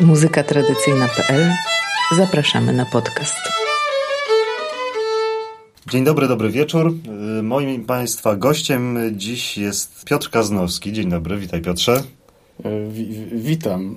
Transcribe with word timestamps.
muzykatradycyjna.pl 0.00 1.52
Zapraszamy 2.16 2.72
na 2.72 2.86
podcast. 2.86 3.34
Dzień 5.90 6.04
dobry, 6.04 6.28
dobry 6.28 6.50
wieczór. 6.50 6.94
Y, 7.38 7.42
moim 7.42 7.84
Państwa 7.84 8.36
gościem 8.36 8.98
dziś 9.12 9.58
jest 9.58 10.04
Piotr 10.04 10.30
Kaznowski. 10.30 10.92
Dzień 10.92 11.10
dobry, 11.10 11.36
witaj 11.36 11.62
Piotrze. 11.62 12.02
Y, 12.66 12.88
wi 12.90 13.26
witam. 13.32 13.96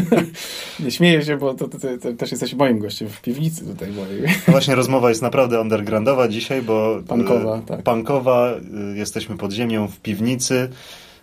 Nie 0.80 0.90
śmieję 0.90 1.22
się, 1.22 1.36
bo 1.36 1.54
to, 1.54 1.68
to, 1.68 1.78
to, 1.78 2.12
też 2.12 2.30
jesteś 2.30 2.54
moim 2.54 2.78
gościem 2.78 3.08
w 3.08 3.20
piwnicy 3.20 3.66
tutaj 3.66 3.92
mojej. 3.92 4.22
No 4.22 4.28
właśnie 4.52 4.74
rozmowa 4.74 5.08
jest 5.08 5.22
naprawdę 5.22 5.60
undergroundowa 5.60 6.28
dzisiaj, 6.28 6.62
bo... 6.62 7.02
Pankowa, 7.08 7.62
tak. 7.66 7.82
Pankowa, 7.82 8.50
jesteśmy 8.94 9.36
pod 9.36 9.52
ziemią 9.52 9.88
w 9.88 10.00
piwnicy, 10.00 10.68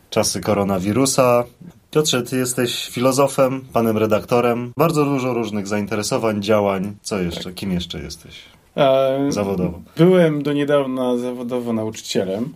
czasy 0.09 0.41
koronawirusa. 0.41 1.43
Piotrze, 1.91 2.23
ty 2.23 2.37
jesteś 2.37 2.89
filozofem, 2.89 3.61
panem 3.73 3.97
redaktorem, 3.97 4.71
bardzo 4.77 5.05
dużo 5.05 5.33
różnych 5.33 5.67
zainteresowań, 5.67 6.41
działań. 6.41 6.95
Co 7.01 7.19
jeszcze? 7.19 7.43
Tak. 7.43 7.53
Kim 7.53 7.71
jeszcze 7.71 7.99
jesteś? 7.99 8.35
E, 8.77 9.25
zawodowo. 9.29 9.81
Byłem 9.97 10.43
do 10.43 10.53
niedawna 10.53 11.17
zawodowo 11.17 11.73
nauczycielem, 11.73 12.53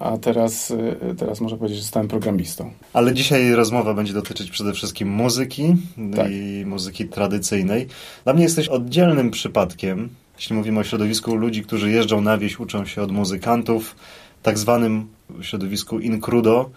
a 0.00 0.18
teraz, 0.18 0.70
e, 0.70 1.14
teraz 1.14 1.40
można 1.40 1.58
powiedzieć, 1.58 1.76
że 1.76 1.82
zostałem 1.82 2.08
programistą. 2.08 2.70
Ale 2.92 3.14
dzisiaj 3.14 3.52
rozmowa 3.52 3.94
będzie 3.94 4.12
dotyczyć 4.12 4.50
przede 4.50 4.72
wszystkim 4.72 5.08
muzyki 5.08 5.76
tak. 6.16 6.30
i 6.30 6.64
muzyki 6.66 7.04
tradycyjnej. 7.04 7.86
Dla 8.24 8.32
mnie 8.32 8.42
jesteś 8.42 8.68
oddzielnym 8.68 9.30
przypadkiem, 9.30 10.08
jeśli 10.36 10.56
mówimy 10.56 10.80
o 10.80 10.84
środowisku 10.84 11.34
ludzi, 11.34 11.62
którzy 11.62 11.90
jeżdżą 11.90 12.20
na 12.20 12.38
wieś, 12.38 12.60
uczą 12.60 12.86
się 12.86 13.02
od 13.02 13.12
muzykantów, 13.12 13.96
tak 14.42 14.58
zwanym 14.58 15.06
środowisku 15.40 15.98
incrudo, 15.98 16.70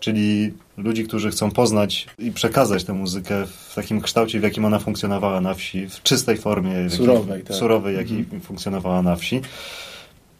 czyli 0.00 0.52
ludzi, 0.76 1.04
którzy 1.04 1.30
chcą 1.30 1.50
poznać 1.50 2.06
i 2.18 2.32
przekazać 2.32 2.84
tę 2.84 2.92
muzykę 2.92 3.46
w 3.46 3.74
takim 3.74 4.00
kształcie, 4.00 4.40
w 4.40 4.42
jakim 4.42 4.64
ona 4.64 4.78
funkcjonowała 4.78 5.40
na 5.40 5.54
wsi, 5.54 5.88
w 5.88 6.02
czystej 6.02 6.36
formie, 6.36 6.90
surowej, 6.90 7.42
tak. 7.42 7.56
surowej 7.56 7.96
jakiej 7.96 8.18
mhm. 8.18 8.42
funkcjonowała 8.42 9.02
na 9.02 9.16
wsi. 9.16 9.40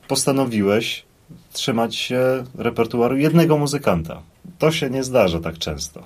Postanowiłeś 0.08 1.04
trzymać 1.52 1.94
się 1.96 2.44
repertuaru 2.58 3.16
jednego 3.16 3.58
muzykanta. 3.58 4.22
To 4.58 4.72
się 4.72 4.90
nie 4.90 5.04
zdarza 5.04 5.40
tak 5.40 5.58
często. 5.58 6.02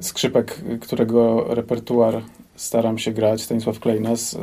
Skrzypek, 0.00 0.64
którego 0.80 1.44
repertuar 1.54 2.22
staram 2.56 2.98
się 2.98 3.12
grać, 3.12 3.42
Stanisław 3.42 3.80
Klejnas. 3.80 4.34
Y, 4.34 4.38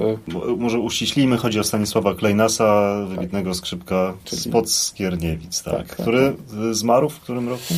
może 0.57 0.79
uściślimy, 0.79 1.37
chodzi 1.37 1.59
o 1.59 1.63
Stanisława 1.63 2.15
Klejnasa, 2.15 2.95
wybitnego 3.05 3.49
tak. 3.49 3.57
skrzypka 3.57 4.13
Czyli... 4.23 4.41
spod 4.41 4.71
Skierniewic, 4.71 5.63
tak, 5.63 5.73
tak, 5.73 5.87
tak 5.87 5.97
który 5.97 6.33
tak. 6.33 6.75
zmarł 6.75 7.09
w 7.09 7.19
którym 7.19 7.49
roku? 7.49 7.73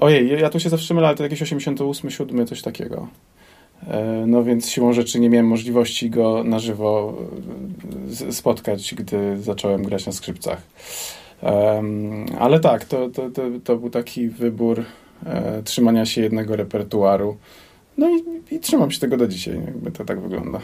Ojej, 0.00 0.40
ja 0.40 0.50
tu 0.50 0.60
się 0.60 0.68
zawsze 0.68 0.94
ale 0.94 1.14
to 1.14 1.22
jakieś 1.22 1.42
88, 1.42 2.10
7, 2.10 2.46
coś 2.46 2.62
takiego. 2.62 3.08
E, 3.88 4.24
no 4.26 4.44
więc 4.44 4.70
siłą 4.70 4.92
rzeczy 4.92 5.20
nie 5.20 5.30
miałem 5.30 5.46
możliwości 5.46 6.10
go 6.10 6.44
na 6.44 6.58
żywo 6.58 7.14
e, 8.28 8.32
spotkać, 8.32 8.94
gdy 8.94 9.42
zacząłem 9.42 9.82
grać 9.82 10.06
na 10.06 10.12
skrzypcach. 10.12 10.62
Ale 12.38 12.60
tak, 12.60 12.84
to, 12.84 13.08
to, 13.10 13.30
to, 13.30 13.42
to 13.64 13.76
był 13.76 13.90
taki 13.90 14.28
wybór 14.28 14.84
e, 15.26 15.62
trzymania 15.62 16.06
się 16.06 16.20
jednego 16.20 16.56
repertuaru. 16.56 17.36
No 17.98 18.10
i, 18.10 18.22
i 18.54 18.60
trzymam 18.60 18.90
się 18.90 19.00
tego 19.00 19.16
do 19.16 19.28
dzisiaj, 19.28 19.60
jakby 19.66 19.90
to 19.90 20.04
tak 20.04 20.20
wygląda. 20.20 20.60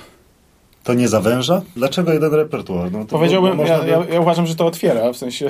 To 0.85 0.95
nie 0.95 1.09
zawęża? 1.09 1.63
Dlaczego 1.77 2.13
jeden 2.13 2.35
repertuar? 2.35 2.93
No 2.93 3.05
Powiedziałbym, 3.05 3.59
ja, 3.59 3.87
ja, 3.87 4.05
ja, 4.13 4.21
uważam, 4.21 4.47
że 4.47 4.55
to 4.55 4.67
otwiera, 4.67 5.13
w 5.13 5.17
sensie 5.17 5.49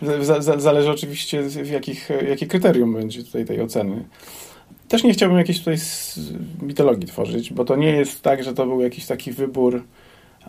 zależy 0.58 0.90
oczywiście 0.90 1.42
w 1.42 1.70
jakich, 1.70 2.08
jakie 2.28 2.46
kryterium 2.46 2.94
będzie 2.94 3.24
tutaj 3.24 3.44
tej 3.44 3.62
oceny. 3.62 4.04
Też 4.88 5.04
nie 5.04 5.12
chciałbym 5.12 5.38
jakiejś 5.38 5.58
tutaj 5.58 5.76
mitologii 6.62 7.06
tworzyć, 7.06 7.52
bo 7.52 7.64
to 7.64 7.76
nie 7.76 7.90
jest 7.90 8.22
tak, 8.22 8.44
że 8.44 8.54
to 8.54 8.66
był 8.66 8.80
jakiś 8.80 9.06
taki 9.06 9.32
wybór 9.32 9.82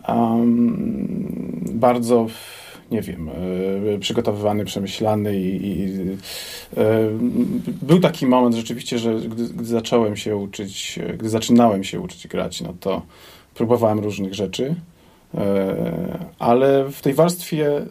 um, 0.08 1.64
bardzo 1.72 2.26
nie 2.90 3.02
wiem, 3.02 3.30
e, 3.94 3.98
przygotowywany, 3.98 4.64
przemyślany 4.64 5.40
i, 5.40 5.68
i 5.70 5.84
e, 6.76 7.08
był 7.82 8.00
taki 8.00 8.26
moment 8.26 8.56
rzeczywiście, 8.56 8.98
że 8.98 9.14
gdy, 9.14 9.48
gdy, 9.48 9.64
zacząłem 9.64 10.16
się 10.16 10.36
uczyć, 10.36 10.98
gdy 11.18 11.28
zaczynałem 11.28 11.84
się 11.84 12.00
uczyć 12.00 12.28
grać, 12.28 12.60
no 12.60 12.74
to 12.80 13.02
próbowałem 13.54 13.98
różnych 13.98 14.34
rzeczy, 14.34 14.74
e, 15.34 16.26
ale 16.38 16.84
w 16.90 17.00
tej 17.00 17.14
warstwie, 17.14 17.86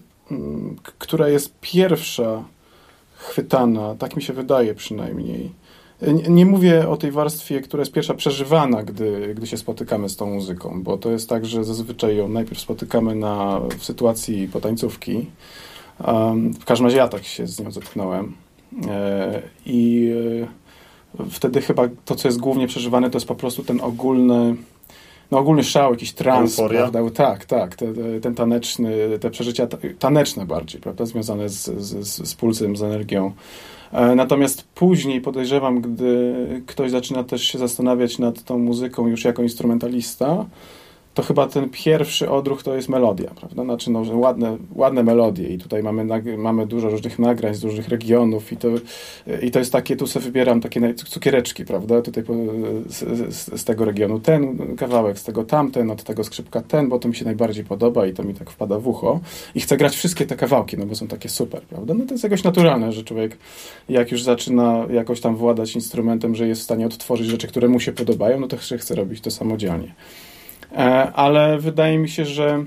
która 0.97 1.29
jest 1.29 1.53
pierwsza 1.61 2.43
chwytana, 3.15 3.95
tak 3.95 4.15
mi 4.15 4.21
się 4.21 4.33
wydaje 4.33 4.75
przynajmniej, 4.75 5.51
nie 6.29 6.45
mówię 6.45 6.89
o 6.89 6.97
tej 6.97 7.11
warstwie, 7.11 7.61
która 7.61 7.81
jest 7.81 7.91
pierwsza 7.91 8.13
przeżywana, 8.13 8.83
gdy, 8.83 9.33
gdy 9.35 9.47
się 9.47 9.57
spotykamy 9.57 10.09
z 10.09 10.15
tą 10.15 10.25
muzyką, 10.25 10.83
bo 10.83 10.97
to 10.97 11.11
jest 11.11 11.29
tak, 11.29 11.45
że 11.45 11.63
zazwyczaj 11.63 12.17
ją 12.17 12.27
najpierw 12.27 12.61
spotykamy 12.61 13.15
na, 13.15 13.61
w 13.79 13.85
sytuacji 13.85 14.47
potańcówki. 14.47 15.25
W 16.59 16.65
każdym 16.65 16.87
razie 16.87 16.97
ja 16.97 17.07
tak 17.07 17.23
się 17.23 17.47
z 17.47 17.59
nią 17.59 17.71
zetknąłem. 17.71 18.33
E, 18.87 19.41
I 19.65 20.11
e, 21.19 21.25
wtedy 21.29 21.61
chyba 21.61 21.83
to, 22.05 22.15
co 22.15 22.27
jest 22.27 22.39
głównie 22.39 22.67
przeżywane, 22.67 23.09
to 23.09 23.17
jest 23.17 23.27
po 23.27 23.35
prostu 23.35 23.63
ten 23.63 23.81
ogólny 23.81 24.55
no 25.33 25.39
ogólny 25.39 25.63
szał, 25.63 25.91
jakiś 25.91 26.13
trans, 26.13 26.59
Euforia. 26.59 26.81
prawda? 26.89 27.11
Tak, 27.11 27.45
tak, 27.45 27.75
te, 27.75 27.93
te, 27.93 28.19
ten 28.21 28.35
taneczny, 28.35 28.93
te 29.19 29.29
przeżycia 29.29 29.67
taneczne 29.99 30.45
bardziej, 30.45 30.81
prawda, 30.81 31.05
związane 31.05 31.49
z, 31.49 31.63
z, 31.65 32.27
z 32.27 32.35
pulsem, 32.35 32.75
z 32.75 32.83
energią. 32.83 33.31
E, 33.91 34.15
natomiast 34.15 34.63
później 34.75 35.21
podejrzewam, 35.21 35.81
gdy 35.81 36.33
ktoś 36.65 36.91
zaczyna 36.91 37.23
też 37.23 37.43
się 37.43 37.57
zastanawiać 37.57 38.19
nad 38.19 38.43
tą 38.43 38.57
muzyką 38.57 39.07
już 39.07 39.23
jako 39.23 39.43
instrumentalista, 39.43 40.45
to 41.13 41.23
chyba 41.23 41.47
ten 41.47 41.69
pierwszy 41.69 42.29
odruch 42.29 42.63
to 42.63 42.75
jest 42.75 42.89
melodia, 42.89 43.31
prawda? 43.35 43.63
Znaczy, 43.63 43.91
no, 43.91 44.03
ładne, 44.13 44.57
ładne 44.75 45.03
melodie 45.03 45.47
i 45.47 45.57
tutaj 45.57 45.83
mamy, 45.83 46.05
mamy 46.37 46.67
dużo 46.67 46.89
różnych 46.89 47.19
nagrań 47.19 47.55
z 47.55 47.63
różnych 47.63 47.87
regionów 47.87 48.51
i 48.51 48.57
to, 48.57 48.67
i 49.41 49.51
to 49.51 49.59
jest 49.59 49.71
takie, 49.71 49.95
tu 49.95 50.07
sobie 50.07 50.25
wybieram 50.25 50.61
takie 50.61 50.93
cukiereczki, 50.93 51.65
prawda? 51.65 52.01
Tutaj 52.01 52.23
z, 52.87 53.33
z, 53.33 53.61
z, 53.61 53.63
tego 53.63 53.85
regionu 53.85 54.19
ten 54.19 54.75
kawałek, 54.75 55.19
z 55.19 55.23
tego 55.23 55.43
tamten, 55.43 55.91
od 55.91 56.03
tego 56.03 56.23
skrzypka 56.23 56.61
ten, 56.61 56.89
bo 56.89 56.99
to 56.99 57.07
mi 57.07 57.15
się 57.15 57.25
najbardziej 57.25 57.65
podoba 57.65 58.07
i 58.07 58.13
to 58.13 58.23
mi 58.23 58.33
tak 58.33 58.49
wpada 58.49 58.79
w 58.79 58.87
ucho 58.87 59.19
i 59.55 59.59
chcę 59.59 59.77
grać 59.77 59.95
wszystkie 59.95 60.25
te 60.25 60.35
kawałki, 60.35 60.77
no 60.77 60.85
bo 60.85 60.95
są 60.95 61.07
takie 61.07 61.29
super, 61.29 61.61
prawda? 61.61 61.93
No 61.93 62.05
to 62.05 62.13
jest 62.13 62.23
jakoś 62.23 62.43
naturalne, 62.43 62.91
że 62.91 63.03
człowiek 63.03 63.37
jak 63.89 64.11
już 64.11 64.23
zaczyna 64.23 64.85
jakoś 64.91 65.21
tam 65.21 65.35
władać 65.35 65.75
instrumentem, 65.75 66.35
że 66.35 66.47
jest 66.47 66.61
w 66.61 66.63
stanie 66.63 66.85
odtworzyć 66.85 67.27
rzeczy, 67.27 67.47
które 67.47 67.67
mu 67.67 67.79
się 67.79 67.91
podobają, 67.91 68.39
no 68.39 68.47
to 68.47 68.57
chce 68.57 68.95
robić 68.95 69.21
to 69.21 69.31
samodzielnie. 69.31 69.93
E, 70.73 71.13
ale 71.13 71.59
wydaje 71.59 71.99
mi 71.99 72.09
się, 72.09 72.25
że 72.25 72.65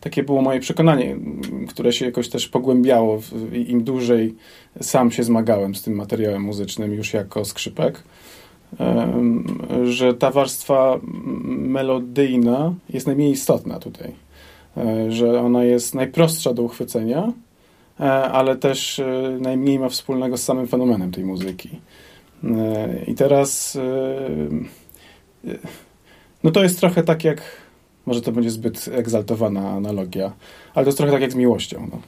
takie 0.00 0.22
było 0.22 0.42
moje 0.42 0.60
przekonanie, 0.60 1.16
które 1.68 1.92
się 1.92 2.06
jakoś 2.06 2.28
też 2.28 2.48
pogłębiało. 2.48 3.20
Im 3.66 3.84
dłużej 3.84 4.34
sam 4.80 5.10
się 5.10 5.24
zmagałem 5.24 5.74
z 5.74 5.82
tym 5.82 5.94
materiałem 5.94 6.42
muzycznym, 6.42 6.92
już 6.92 7.14
jako 7.14 7.44
skrzypek, 7.44 8.02
że 9.84 10.14
ta 10.14 10.30
warstwa 10.30 11.00
melodyjna 11.46 12.74
jest 12.90 13.06
najmniej 13.06 13.32
istotna 13.32 13.78
tutaj. 13.78 14.12
E, 14.76 15.12
że 15.12 15.40
ona 15.40 15.64
jest 15.64 15.94
najprostsza 15.94 16.54
do 16.54 16.62
uchwycenia, 16.62 17.32
e, 18.00 18.04
ale 18.22 18.56
też 18.56 19.00
najmniej 19.40 19.78
ma 19.78 19.88
wspólnego 19.88 20.36
z 20.36 20.42
samym 20.42 20.66
fenomenem 20.66 21.12
tej 21.12 21.24
muzyki. 21.24 21.70
I 23.06 23.14
teraz 23.14 23.78
no 26.44 26.50
to 26.50 26.62
jest 26.62 26.80
trochę 26.80 27.02
tak 27.02 27.24
jak, 27.24 27.42
może 28.06 28.22
to 28.22 28.32
będzie 28.32 28.50
zbyt 28.50 28.88
egzaltowana 28.92 29.70
analogia, 29.70 30.32
ale 30.74 30.84
to 30.84 30.88
jest 30.88 30.98
trochę 30.98 31.12
tak 31.12 31.22
jak 31.22 31.32
z 31.32 31.34
miłością. 31.34 31.88
No 31.92 31.98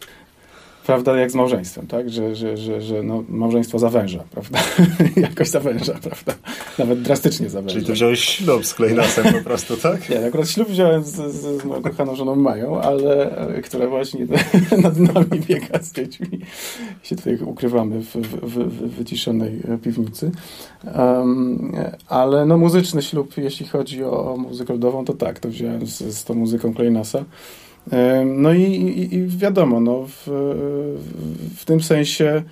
prawda, 0.87 1.17
jak 1.17 1.31
z 1.31 1.35
małżeństwem, 1.35 1.87
tak? 1.87 2.11
Że, 2.11 2.37
że, 2.37 2.57
że, 2.57 2.81
że 2.81 3.03
no, 3.03 3.25
małżeństwo 3.29 3.79
zawęża, 3.79 4.25
prawda? 4.31 4.59
Jakoś 5.17 5.49
zawęża, 5.49 5.93
prawda? 6.03 6.35
Nawet 6.79 7.03
drastycznie 7.03 7.51
zawęża. 7.51 7.75
Czyli 7.75 7.87
ty 7.87 7.93
wziąłeś 7.93 8.21
ślub 8.21 8.67
z 8.67 8.75
Klejnasem 8.75 9.35
po 9.35 9.41
prostu, 9.41 9.77
tak? 9.77 10.09
Nie, 10.09 10.27
akurat 10.27 10.49
ślub 10.49 10.69
wziąłem 10.69 11.05
z, 11.05 11.15
z, 11.15 11.63
z 11.63 11.65
moją 11.65 11.83
kochaną 11.83 12.17
żoną 12.17 12.37
Mają, 12.37 12.81
ale 12.81 13.39
e, 13.57 13.63
która 13.63 13.87
właśnie 13.87 14.27
nad 14.83 14.99
nami 14.99 15.41
biega 15.49 15.83
z 15.83 15.93
dziećmi. 15.93 16.41
się 17.03 17.17
tutaj 17.17 17.37
ukrywamy 17.37 18.01
w, 18.01 18.17
w, 18.17 18.41
w, 18.43 18.97
wyciszonej 18.97 19.63
piwnicy. 19.83 20.31
Um, 20.99 21.73
ale 22.09 22.47
no 22.47 22.59
muzyczny 22.59 23.03
ślub, 23.03 23.37
jeśli 23.37 23.67
chodzi 23.67 24.05
o, 24.05 24.35
o 24.35 24.37
muzykę 24.37 24.73
rodową, 24.73 25.05
to 25.05 25.13
tak, 25.13 25.39
to 25.39 25.49
wziąłem 25.49 25.87
z, 25.87 25.99
z 25.99 26.25
tą 26.25 26.35
muzyką 26.35 26.75
Klejnasa. 26.75 27.25
No 28.25 28.53
i, 28.53 29.09
i, 29.13 29.27
wiadomo, 29.27 29.81
no, 29.81 30.07
w, 30.09 30.23
w 31.57 31.65
tym 31.65 31.81
sensie 31.81 32.43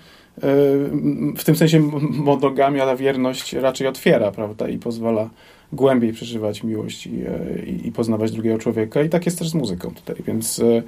w 1.37 1.43
tym 1.45 1.57
sensie 1.57 1.81
monogamia, 2.11 2.87
ta 2.87 2.97
wierność 2.97 3.53
raczej 3.53 3.87
otwiera, 3.87 4.31
prawda, 4.31 4.69
i 4.69 4.79
pozwala 4.79 5.29
głębiej 5.73 6.13
przeżywać 6.13 6.63
miłość 6.63 7.07
i, 7.07 7.11
e, 7.11 7.65
i, 7.67 7.89
i, 7.89 7.93
poznawać 7.93 8.33
drugiego 8.33 8.59
człowieka. 8.59 9.03
I 9.03 9.09
tak 9.09 9.27
jest 9.27 9.39
też 9.39 9.49
z 9.49 9.55
muzyką 9.55 9.95
tutaj. 9.95 10.17
Więc 10.27 10.61
e, 10.61 10.83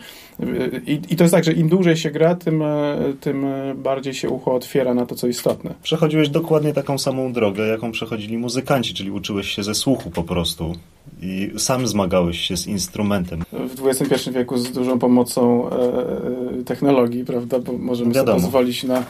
i, 0.86 1.00
i, 1.10 1.16
to 1.16 1.24
jest 1.24 1.34
tak, 1.34 1.44
że 1.44 1.52
im 1.52 1.68
dłużej 1.68 1.96
się 1.96 2.10
gra, 2.10 2.34
tym, 2.34 2.62
e, 2.62 2.96
tym 3.20 3.46
bardziej 3.76 4.14
się 4.14 4.30
ucho 4.30 4.54
otwiera 4.54 4.94
na 4.94 5.06
to, 5.06 5.14
co 5.14 5.26
istotne. 5.26 5.74
Przechodziłeś 5.82 6.28
dokładnie 6.28 6.72
taką 6.72 6.98
samą 6.98 7.32
drogę, 7.32 7.66
jaką 7.66 7.92
przechodzili 7.92 8.38
muzykanci, 8.38 8.94
czyli 8.94 9.10
uczyłeś 9.10 9.48
się 9.48 9.62
ze 9.62 9.74
słuchu 9.74 10.10
po 10.10 10.22
prostu 10.22 10.74
i 11.22 11.50
sam 11.56 11.86
zmagałeś 11.86 12.40
się 12.40 12.56
z 12.56 12.66
instrumentem. 12.66 13.42
W 13.52 13.86
XXI 13.86 14.30
wieku 14.30 14.58
z 14.58 14.72
dużą 14.72 14.98
pomocą 14.98 15.70
e, 15.70 16.64
technologii, 16.64 17.24
prawda, 17.24 17.58
bo 17.58 17.72
możemy 17.72 18.14
Wiadomo. 18.14 18.38
sobie 18.38 18.46
pozwolić 18.46 18.84
na 18.84 19.04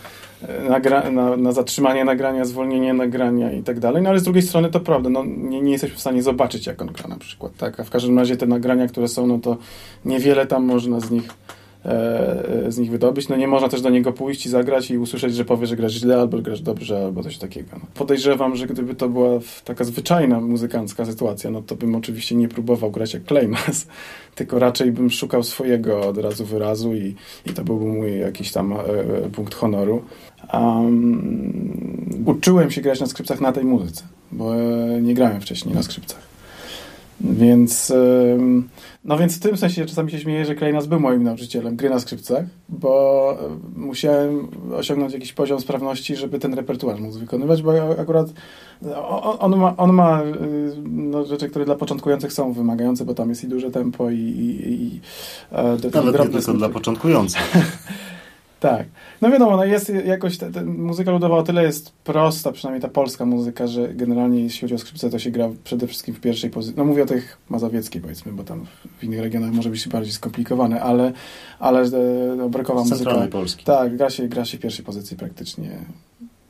nagra- 0.69 1.13
na, 1.13 1.37
na, 1.37 1.53
zatrzymanie 1.53 2.05
nagrania, 2.05 2.45
zwolnienie 2.45 2.95
nagrania 2.95 3.53
i 3.53 3.63
tak 3.63 3.81
dalej. 3.81 4.03
No 4.03 4.11
ale 4.11 4.19
z 4.19 4.23
drugiej 4.23 4.43
strony 4.43 4.71
to 4.71 4.81
prawda, 4.81 5.11
no, 5.11 5.25
nie, 5.25 5.61
nie 5.61 5.73
jesteśmy 5.73 5.97
w 5.97 6.01
stanie 6.01 6.23
zobaczyć, 6.23 6.67
jak 6.67 6.83
on 6.83 6.89
gra 6.89 7.09
na 7.09 7.17
przykład. 7.17 7.57
Tak? 7.57 7.81
A 7.81 7.85
w 7.85 7.91
każdym 7.91 8.19
razie 8.19 8.37
te 8.37 8.47
nagrania, 8.47 8.89
które 8.89 9.09
są, 9.09 9.27
no 9.27 9.39
to 9.39 9.57
niewiele 10.05 10.47
tam 10.47 10.65
można 10.65 11.01
z 11.01 11.11
nich 11.11 11.29
z 12.69 12.79
nich 12.79 12.91
wydobyć. 12.91 13.29
No 13.29 13.37
nie 13.37 13.49
można 13.49 13.69
też 13.69 13.81
do 13.81 13.91
niego 13.91 14.13
pójść 14.13 14.47
i 14.47 14.49
zagrać 14.49 14.91
i 14.91 14.99
usłyszeć, 14.99 15.35
że 15.35 15.45
powie, 15.45 15.67
że 15.67 15.77
grasz 15.77 15.93
źle 15.93 16.21
albo 16.21 16.39
grasz 16.39 16.61
dobrze, 16.61 17.05
albo 17.05 17.23
coś 17.23 17.39
takiego. 17.39 17.69
No. 17.73 17.81
Podejrzewam, 17.95 18.57
że 18.57 18.67
gdyby 18.67 18.95
to 18.95 19.09
była 19.09 19.31
taka 19.65 19.85
zwyczajna 19.85 20.41
muzykancka 20.41 21.05
sytuacja, 21.05 21.51
no 21.51 21.63
to 21.63 21.77
bym 21.77 21.95
oczywiście 21.95 22.35
nie 22.35 22.49
próbował 22.49 22.91
grać 22.91 23.15
jak 23.15 23.25
Claymas, 23.25 23.87
tylko 24.35 24.59
raczej 24.59 24.93
bym 24.93 25.11
szukał 25.11 25.43
swojego 25.43 26.09
od 26.09 26.19
razu 26.19 26.45
wyrazu 26.45 26.95
i, 26.95 27.15
i 27.47 27.51
to 27.51 27.65
byłby 27.65 27.85
mój 27.85 28.19
jakiś 28.19 28.53
tam 28.53 28.73
e, 28.73 28.77
punkt 29.33 29.55
honoru. 29.55 30.03
Um, 30.53 32.25
uczyłem 32.27 32.71
się 32.71 32.81
grać 32.81 33.01
na 33.01 33.07
skrzypcach 33.07 33.41
na 33.41 33.53
tej 33.53 33.65
muzyce, 33.65 34.03
bo 34.33 34.55
nie 35.03 35.15
grałem 35.15 35.41
wcześniej 35.41 35.75
na 35.75 35.83
skrzypcach. 35.83 36.36
Więc, 37.21 37.93
no 39.05 39.19
więc 39.19 39.37
w 39.37 39.41
tym 39.41 39.57
sensie 39.57 39.87
czasami 39.87 40.11
się 40.11 40.21
śmieję, 40.21 40.45
że 40.45 40.55
Klejnas 40.55 40.87
był 40.87 41.01
moim 41.01 41.23
nauczycielem 41.23 41.77
gry 41.77 41.91
na 41.91 42.01
skrzypcach, 42.01 42.45
bo 42.69 43.39
musiałem 43.77 44.49
osiągnąć 44.73 45.13
jakiś 45.13 45.33
poziom 45.33 45.61
sprawności, 45.61 46.17
żeby 46.17 46.39
ten 46.39 46.55
repertuar 46.55 47.01
móc 47.01 47.17
wykonywać, 47.17 47.63
bo 47.63 47.73
akurat 48.01 48.33
on 49.39 49.57
ma, 49.57 49.77
on 49.77 49.93
ma 49.93 50.23
y, 50.23 50.27
no, 50.85 51.25
rzeczy, 51.25 51.49
które 51.49 51.65
dla 51.65 51.75
początkujących 51.75 52.33
są 52.33 52.53
wymagające, 52.53 53.05
bo 53.05 53.15
tam 53.15 53.29
jest 53.29 53.45
i 53.45 53.49
duże 53.49 53.71
tempo 53.71 54.11
i... 54.11 54.19
i, 54.19 54.73
i 54.73 55.01
e, 55.53 55.77
Nawet 55.95 56.21
nie 56.21 56.29
tylko 56.29 56.55
dla 56.55 56.69
początkujących. 56.69 57.53
Tak. 58.71 58.87
No 59.23 59.31
wiadomo, 59.31 59.57
no 59.57 59.65
jest 59.65 59.93
jakoś, 60.05 60.39
ta, 60.39 60.51
ta 60.51 60.63
muzyka 60.63 61.11
ludowa 61.11 61.37
o 61.37 61.43
tyle 61.43 61.63
jest 61.63 61.93
prosta, 61.93 62.53
przynajmniej 62.53 62.83
ta 62.83 62.89
polska 62.89 63.25
muzyka, 63.25 63.67
że 63.67 63.95
generalnie 63.95 64.41
jeśli 64.41 64.61
chodzi 64.61 64.75
o 64.75 64.79
skrzypce, 64.79 65.11
to 65.11 65.19
się 65.19 65.31
gra 65.31 65.49
przede 65.65 65.87
wszystkim 65.87 66.15
w 66.15 66.21
pierwszej 66.21 66.51
pozycji. 66.51 66.79
No 66.79 66.85
mówię 66.85 67.03
o 67.03 67.07
tych 67.07 67.39
mazowieckiej 67.49 68.03
powiedzmy, 68.03 68.33
bo 68.33 68.45
tam 68.45 68.67
w 68.99 69.05
innych 69.05 69.21
regionach 69.21 69.53
może 69.53 69.71
być 69.71 69.89
bardziej 69.89 70.13
skomplikowane, 70.13 70.81
ale, 70.81 71.13
ale 71.59 71.91
no, 72.37 72.49
brekowa 72.49 72.85
muzyka... 72.85 73.27
Polski. 73.31 73.65
Tak, 73.65 73.97
gra 73.97 74.11
się, 74.11 74.29
gra 74.29 74.45
się 74.45 74.59
w 74.59 74.61
pierwszej 74.61 74.85
pozycji 74.85 75.17
praktycznie 75.17 75.71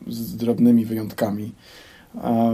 z 0.07 0.37
drobnymi 0.37 0.85
wyjątkami. 0.85 1.53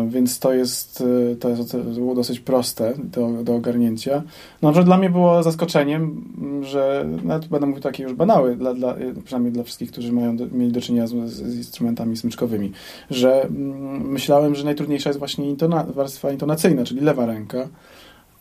Więc 0.08 0.38
to 0.38 0.52
jest, 0.52 1.00
y, 1.00 1.36
to 1.40 1.48
jest 1.48 1.76
było 1.76 2.14
dosyć 2.14 2.40
proste 2.40 2.94
do, 2.98 3.28
do 3.42 3.54
ogarnięcia. 3.54 4.22
No, 4.62 4.72
że 4.72 4.84
dla 4.84 4.98
mnie 4.98 5.10
było 5.10 5.42
zaskoczeniem, 5.42 6.24
że 6.62 7.08
nawet 7.24 7.46
będę 7.46 7.66
mówił 7.66 7.82
takie 7.82 8.02
już 8.02 8.12
banały, 8.12 8.56
dla, 8.56 8.74
dla, 8.74 8.98
y, 8.98 9.14
przynajmniej 9.24 9.52
dla 9.52 9.62
wszystkich, 9.62 9.90
którzy 9.92 10.12
mają 10.12 10.36
mieli 10.52 10.72
do 10.72 10.80
czynienia 10.80 11.06
z, 11.06 11.12
z, 11.30 11.56
instrumentami 11.56 12.16
smyczkowymi, 12.16 12.72
że 13.10 13.42
mm, 13.42 14.10
myślałem, 14.10 14.54
że 14.54 14.64
najtrudniejsza 14.64 15.10
jest 15.10 15.18
właśnie 15.18 15.48
intona, 15.50 15.84
warstwa 15.84 16.32
intonacyjna, 16.32 16.84
czyli 16.84 17.00
lewa 17.00 17.26
ręka, 17.26 17.68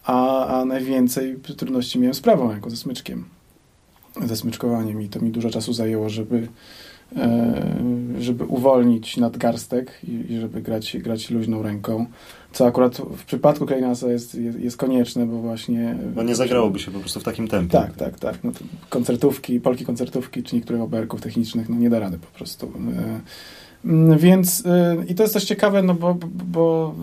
a, 0.03 0.47
a 0.47 0.65
najwięcej 0.65 1.35
trudności 1.57 1.99
miałem 1.99 2.13
z 2.13 2.21
prawą 2.21 2.51
ręką, 2.51 2.69
ze 2.69 2.77
smyczkiem, 2.77 3.23
ze 4.25 4.35
smyczkowaniem 4.35 5.01
i 5.01 5.09
to 5.09 5.19
mi 5.19 5.31
dużo 5.31 5.49
czasu 5.49 5.73
zajęło, 5.73 6.09
żeby 6.09 6.47
żeby 8.19 8.45
uwolnić 8.45 9.17
nadgarstek 9.17 9.99
i, 10.03 10.37
żeby 10.41 10.61
grać, 10.61 10.97
grać 10.97 11.29
luźną 11.29 11.63
ręką. 11.63 12.05
Co 12.51 12.65
akurat 12.65 12.97
w 12.97 13.25
przypadku 13.25 13.65
Kleinasa 13.65 14.11
jest, 14.11 14.35
jest, 14.35 14.59
jest, 14.59 14.77
konieczne, 14.77 15.25
bo 15.25 15.37
właśnie... 15.37 15.97
No 16.15 16.23
nie 16.23 16.35
zagrałoby 16.35 16.79
się 16.79 16.91
po 16.91 16.99
prostu 16.99 17.19
w 17.19 17.23
takim 17.23 17.47
tempie. 17.47 17.71
Tak, 17.71 17.95
tak, 17.95 18.19
tak. 18.19 18.43
No 18.43 18.51
koncertówki, 18.89 19.59
polki 19.59 19.85
koncertówki, 19.85 20.43
czy 20.43 20.55
niektórych 20.55 20.81
oberków 20.81 21.21
technicznych, 21.21 21.69
no 21.69 21.75
nie 21.75 21.89
da 21.89 21.99
rady 21.99 22.17
po 22.17 22.37
prostu. 22.37 22.71
E, 22.97 24.17
więc 24.17 24.65
e, 24.65 24.97
i 25.07 25.15
to 25.15 25.23
jest 25.23 25.33
też 25.33 25.45
ciekawe, 25.45 25.83
no 25.83 25.93
bo, 25.93 26.17
bo 26.45 26.95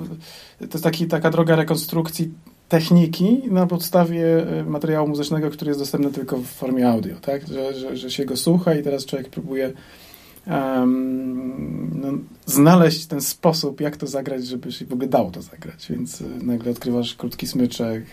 to 0.58 0.64
jest 0.72 0.84
taki, 0.84 1.06
taka 1.06 1.30
droga 1.30 1.56
rekonstrukcji 1.56 2.30
techniki 2.68 3.42
na 3.50 3.66
podstawie 3.66 4.46
materiału 4.66 5.08
muzycznego, 5.08 5.50
który 5.50 5.68
jest 5.70 5.80
dostępny 5.80 6.12
tylko 6.12 6.36
w 6.36 6.46
formie 6.46 6.88
audio, 6.88 7.16
tak? 7.20 7.48
Że, 7.48 7.74
że, 7.74 7.96
że 7.96 8.10
się 8.10 8.24
go 8.24 8.36
słucha 8.36 8.74
i 8.74 8.82
teraz 8.82 9.06
człowiek 9.06 9.28
próbuje 9.28 9.72
um, 10.50 11.90
no, 11.94 12.08
znaleźć 12.46 13.06
ten 13.06 13.20
sposób, 13.20 13.80
jak 13.80 13.96
to 13.96 14.06
zagrać, 14.06 14.46
żeby 14.46 14.72
się 14.72 14.86
w 14.86 14.92
ogóle 14.92 15.08
dało 15.08 15.30
to 15.30 15.42
zagrać. 15.42 15.86
Więc 15.90 16.20
y, 16.20 16.24
nagle 16.42 16.70
odkrywasz 16.70 17.14
krótki 17.14 17.46
smyczek, 17.46 18.04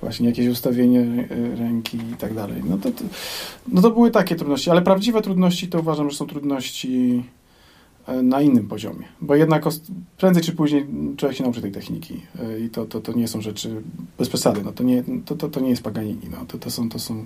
właśnie 0.00 0.26
jakieś 0.28 0.48
ustawienie 0.48 1.28
ręki 1.58 1.96
i 1.96 2.16
tak 2.18 2.34
dalej. 2.34 2.62
No 2.68 2.78
to, 2.78 2.90
to, 2.90 3.04
no 3.68 3.82
to 3.82 3.90
były 3.90 4.10
takie 4.10 4.36
trudności, 4.36 4.70
ale 4.70 4.82
prawdziwe 4.82 5.22
trudności 5.22 5.68
to 5.68 5.80
uważam, 5.80 6.10
że 6.10 6.16
są 6.16 6.26
trudności 6.26 7.22
e, 7.24 7.35
na 8.22 8.40
innym 8.40 8.68
poziomie, 8.68 9.04
bo 9.20 9.34
jednak 9.34 9.64
prędzej 10.16 10.42
czy 10.42 10.52
później 10.52 10.86
człowiek 11.16 11.38
się 11.38 11.44
nauczy 11.44 11.62
tej 11.62 11.72
techniki 11.72 12.20
e, 12.38 12.60
i 12.60 12.70
to, 12.70 12.84
to, 12.84 13.00
to 13.00 13.12
nie 13.12 13.28
są 13.28 13.40
rzeczy 13.40 13.82
bez 14.18 14.28
przesady, 14.28 14.62
no 14.64 14.72
to, 14.72 14.84
nie, 14.84 15.02
to, 15.24 15.36
to, 15.36 15.48
to 15.48 15.60
nie 15.60 15.70
jest 15.70 15.82
Paganini, 15.82 16.28
no 16.30 16.46
to, 16.48 16.58
to, 16.58 16.70
są, 16.70 16.88
to 16.88 16.98
są 16.98 17.24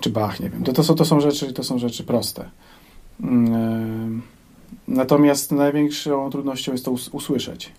czy 0.00 0.10
Bach, 0.10 0.40
nie 0.40 0.50
wiem, 0.50 0.64
to, 0.64 0.72
to, 0.72 0.84
są, 0.84 0.94
to, 0.94 1.04
są 1.04 1.20
rzeczy, 1.20 1.52
to 1.52 1.64
są 1.64 1.78
rzeczy 1.78 2.04
proste. 2.04 2.50
Mm, 3.20 4.22
natomiast 4.88 5.52
największą 5.52 6.30
trudnością 6.30 6.72
jest 6.72 6.84
to 6.84 6.90
usłyszeć. 6.90 7.72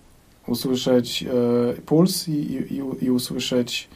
Usłyszeć 0.47 1.23
e, 1.23 1.81
puls 1.81 2.27
i, 2.27 2.31
i, 2.31 3.05
i 3.05 3.11
usłyszeć 3.11 3.89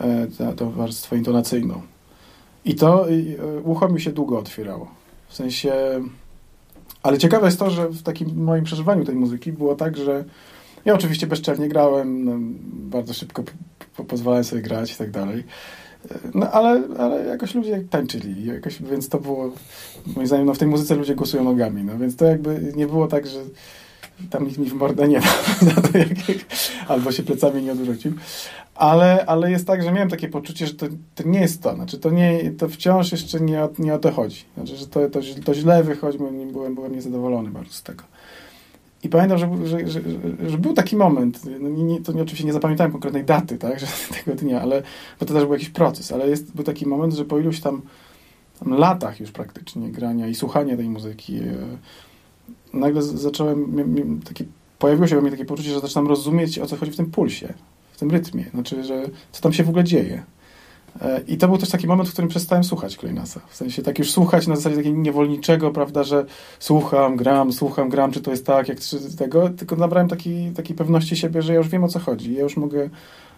e, 0.00 0.26
tę 0.56 0.70
warstwę 0.70 1.16
intonacyjną. 1.16 1.82
I 2.64 2.74
to 2.74 3.10
e, 3.10 3.12
ucho 3.64 3.88
mi 3.88 4.00
się 4.00 4.12
długo 4.12 4.38
otwierało. 4.38 4.88
W 5.28 5.34
sensie... 5.34 5.72
Ale 7.02 7.18
ciekawe 7.18 7.46
jest 7.46 7.58
to, 7.58 7.70
że 7.70 7.88
w 7.88 8.02
takim 8.02 8.44
moim 8.44 8.64
przeżywaniu 8.64 9.04
tej 9.04 9.14
muzyki 9.14 9.52
było 9.52 9.74
tak, 9.74 9.96
że 9.96 10.24
ja 10.84 10.94
oczywiście 10.94 11.26
bezczelnie 11.26 11.68
grałem, 11.68 12.24
no, 12.24 12.32
bardzo 12.72 13.14
szybko 13.14 13.44
pozwalałem 14.08 14.44
sobie 14.44 14.62
grać 14.62 14.92
i 14.92 14.96
tak 14.96 15.10
dalej. 15.10 15.44
No 16.34 16.50
ale, 16.50 16.82
ale 16.98 17.24
jakoś 17.24 17.54
ludzie 17.54 17.84
tańczyli, 17.90 18.44
jakoś, 18.44 18.82
więc 18.82 19.08
to 19.08 19.18
było, 19.18 19.52
moim 20.16 20.26
zdaniem, 20.26 20.46
no, 20.46 20.54
w 20.54 20.58
tej 20.58 20.68
muzyce 20.68 20.94
ludzie 20.94 21.14
głosują 21.14 21.44
nogami, 21.44 21.84
no 21.84 21.98
więc 21.98 22.16
to 22.16 22.24
jakby 22.24 22.72
nie 22.76 22.86
było 22.86 23.06
tak, 23.06 23.26
że 23.26 23.38
tam 24.30 24.46
nikt 24.46 24.58
mi 24.58 24.66
w 24.66 24.74
mordę 24.74 25.08
nie 25.08 25.20
dał, 25.66 26.04
albo 26.88 27.12
się 27.12 27.22
plecami 27.22 27.62
nie 27.62 27.72
odwrócił, 27.72 28.12
ale, 28.78 29.26
ale 29.26 29.50
jest 29.50 29.66
tak, 29.66 29.82
że 29.82 29.92
miałem 29.92 30.08
takie 30.08 30.28
poczucie, 30.28 30.66
że 30.66 30.74
to, 30.74 30.86
to 31.14 31.28
nie 31.28 31.40
jest 31.40 31.62
to, 31.62 31.74
znaczy 31.74 31.98
to, 31.98 32.10
nie, 32.10 32.50
to 32.50 32.68
wciąż 32.68 33.12
jeszcze 33.12 33.40
nie 33.40 33.64
o, 33.64 33.68
nie 33.78 33.94
o 33.94 33.98
to 33.98 34.12
chodzi, 34.12 34.44
znaczy, 34.54 34.76
że 34.76 34.86
to, 34.86 35.10
to, 35.10 35.20
to 35.44 35.54
źle 35.54 35.82
wychodzi, 35.82 36.18
byłem, 36.52 36.74
byłem 36.74 36.94
niezadowolony 36.94 37.50
bardzo 37.50 37.72
z 37.72 37.82
tego. 37.82 38.04
I 39.02 39.08
pamiętam, 39.08 39.38
że, 39.38 39.66
że, 39.66 39.88
że, 39.88 40.00
że, 40.48 40.58
był 40.58 40.72
taki 40.74 40.96
moment, 40.96 41.40
no 41.60 41.68
nie, 41.68 42.00
to 42.00 42.12
nie, 42.12 42.22
oczywiście 42.22 42.46
nie 42.46 42.52
zapamiętałem 42.52 42.92
konkretnej 42.92 43.24
daty 43.24 43.58
tak, 43.58 43.80
że 43.80 43.86
tego 44.24 44.36
dnia, 44.36 44.60
ale, 44.60 44.82
bo 45.20 45.26
to 45.26 45.34
też 45.34 45.44
był 45.44 45.52
jakiś 45.52 45.70
proces, 45.70 46.12
ale 46.12 46.28
jest, 46.28 46.54
był 46.54 46.64
taki 46.64 46.86
moment, 46.86 47.14
że 47.14 47.24
po 47.24 47.38
iluś 47.38 47.60
tam, 47.60 47.82
tam 48.60 48.78
latach 48.78 49.20
już 49.20 49.30
praktycznie 49.30 49.90
grania 49.90 50.26
i 50.28 50.34
słuchania 50.34 50.76
tej 50.76 50.88
muzyki, 50.88 51.38
e, 51.38 51.42
nagle 52.72 53.02
zacząłem, 53.02 54.20
taki, 54.24 54.44
pojawiło 54.78 55.06
się 55.06 55.16
we 55.16 55.22
mnie 55.22 55.30
takie 55.30 55.44
poczucie, 55.44 55.70
że 55.70 55.80
zaczynam 55.80 56.08
rozumieć, 56.08 56.58
o 56.58 56.66
co 56.66 56.76
chodzi 56.76 56.92
w 56.92 56.96
tym 56.96 57.10
pulsie, 57.10 57.54
w 57.98 58.00
tym 58.00 58.10
rytmie, 58.10 58.44
znaczy, 58.54 58.84
że 58.84 59.02
co 59.32 59.42
tam 59.42 59.52
się 59.52 59.64
w 59.64 59.68
ogóle 59.68 59.84
dzieje. 59.84 60.22
E, 61.00 61.20
I 61.28 61.36
to 61.36 61.48
był 61.48 61.58
też 61.58 61.68
taki 61.68 61.86
moment, 61.86 62.08
w 62.08 62.12
którym 62.12 62.28
przestałem 62.28 62.64
słuchać 62.64 62.96
Kleinasa. 62.96 63.40
W 63.48 63.56
sensie 63.56 63.82
tak 63.82 63.98
już 63.98 64.10
słuchać 64.10 64.46
na 64.46 64.56
zasadzie 64.56 64.76
takiego 64.76 64.98
niewolniczego, 64.98 65.70
prawda, 65.70 66.04
że 66.04 66.24
słucham, 66.58 67.16
gram, 67.16 67.52
słucham, 67.52 67.88
gram, 67.88 68.12
czy 68.12 68.20
to 68.20 68.30
jest 68.30 68.46
tak, 68.46 68.68
jak 68.68 68.80
czy 68.80 69.16
tego, 69.16 69.50
tylko 69.50 69.76
nabrałem 69.76 70.08
takiej, 70.08 70.50
takiej 70.52 70.76
pewności 70.76 71.16
siebie, 71.16 71.42
że 71.42 71.52
ja 71.52 71.58
już 71.58 71.68
wiem 71.68 71.84
o 71.84 71.88
co 71.88 71.98
chodzi. 71.98 72.34
Ja 72.34 72.42
już 72.42 72.56
mogę, 72.56 72.90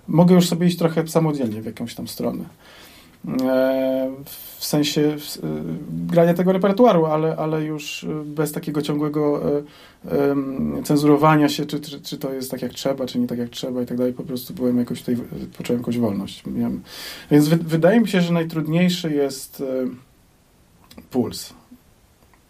mogę 0.08 0.34
już 0.34 0.48
sobie 0.48 0.66
iść 0.66 0.78
trochę 0.78 1.08
samodzielnie 1.08 1.62
w 1.62 1.66
jakąś 1.66 1.94
tam 1.94 2.08
stronę. 2.08 2.44
E, 3.28 4.10
w 4.58 4.64
sensie 4.64 5.00
e, 5.02 5.16
grania 6.06 6.34
tego 6.34 6.52
repertuaru, 6.52 7.06
ale, 7.06 7.36
ale 7.36 7.64
już 7.64 8.06
bez 8.24 8.52
takiego 8.52 8.82
ciągłego 8.82 9.40
cenzurowania 10.84 11.48
się, 11.48 11.66
czy, 11.66 11.80
czy, 11.80 12.00
czy 12.00 12.18
to 12.18 12.32
jest 12.32 12.50
tak 12.50 12.62
jak 12.62 12.72
trzeba, 12.72 13.06
czy 13.06 13.18
nie 13.18 13.26
tak 13.26 13.38
jak 13.38 13.50
trzeba 13.50 13.82
i 13.82 13.86
tak 13.86 13.96
dalej. 13.96 14.12
Po 14.12 14.22
prostu 14.22 14.54
byłem 14.54 14.78
jakoś 14.78 15.00
tutaj, 15.00 15.16
poczułem 15.56 15.80
jakąś 15.80 15.98
wolność. 15.98 16.44
Więc 17.30 17.48
wydaje 17.48 18.00
mi 18.00 18.08
się, 18.08 18.20
że 18.20 18.32
najtrudniejszy 18.32 19.10
jest 19.10 19.60
e, 19.60 19.86
puls. 21.10 21.54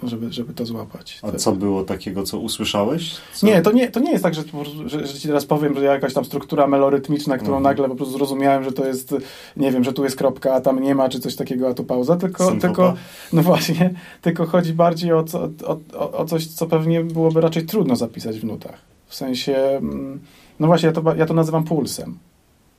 Żeby, 0.08 0.32
żeby 0.32 0.54
to 0.54 0.66
złapać. 0.66 1.18
A 1.22 1.32
to... 1.32 1.38
co 1.38 1.52
było 1.52 1.84
takiego, 1.84 2.22
co 2.22 2.38
usłyszałeś? 2.38 3.16
Co? 3.34 3.46
Nie, 3.46 3.62
to 3.62 3.72
nie, 3.72 3.90
to 3.90 4.00
nie 4.00 4.10
jest 4.12 4.24
tak, 4.24 4.34
że, 4.34 4.42
że, 4.86 5.06
że 5.06 5.14
ci 5.14 5.28
teraz 5.28 5.46
powiem, 5.46 5.74
że 5.74 5.84
jakaś 5.84 6.14
tam 6.14 6.24
struktura 6.24 6.66
melorytmiczna, 6.66 7.38
którą 7.38 7.56
mhm. 7.56 7.62
nagle 7.62 7.88
po 7.88 7.94
prostu 7.94 8.14
zrozumiałem, 8.14 8.64
że 8.64 8.72
to 8.72 8.86
jest, 8.86 9.14
nie 9.56 9.72
wiem, 9.72 9.84
że 9.84 9.92
tu 9.92 10.04
jest 10.04 10.16
kropka, 10.16 10.54
a 10.54 10.60
tam 10.60 10.82
nie 10.82 10.94
ma, 10.94 11.08
czy 11.08 11.20
coś 11.20 11.36
takiego, 11.36 11.68
a 11.68 11.74
tu 11.74 11.84
pauza, 11.84 12.16
tylko, 12.16 12.52
tylko 12.52 12.94
no 13.32 13.42
właśnie, 13.42 13.94
tylko 14.22 14.46
chodzi 14.46 14.72
bardziej 14.72 15.12
o, 15.12 15.24
co, 15.24 15.50
o, 15.66 15.78
o, 15.94 16.12
o 16.12 16.24
coś, 16.24 16.46
co 16.46 16.66
pewnie 16.66 17.04
byłoby 17.04 17.40
raczej 17.40 17.66
trudno 17.66 17.96
zapisać 17.96 18.40
w 18.40 18.44
nutach. 18.44 18.78
W 19.06 19.14
sensie, 19.14 19.56
mm, 19.56 20.20
no 20.60 20.66
właśnie, 20.66 20.86
ja 20.86 20.92
to, 20.92 21.14
ja 21.14 21.26
to 21.26 21.34
nazywam 21.34 21.64
pulsem, 21.64 22.18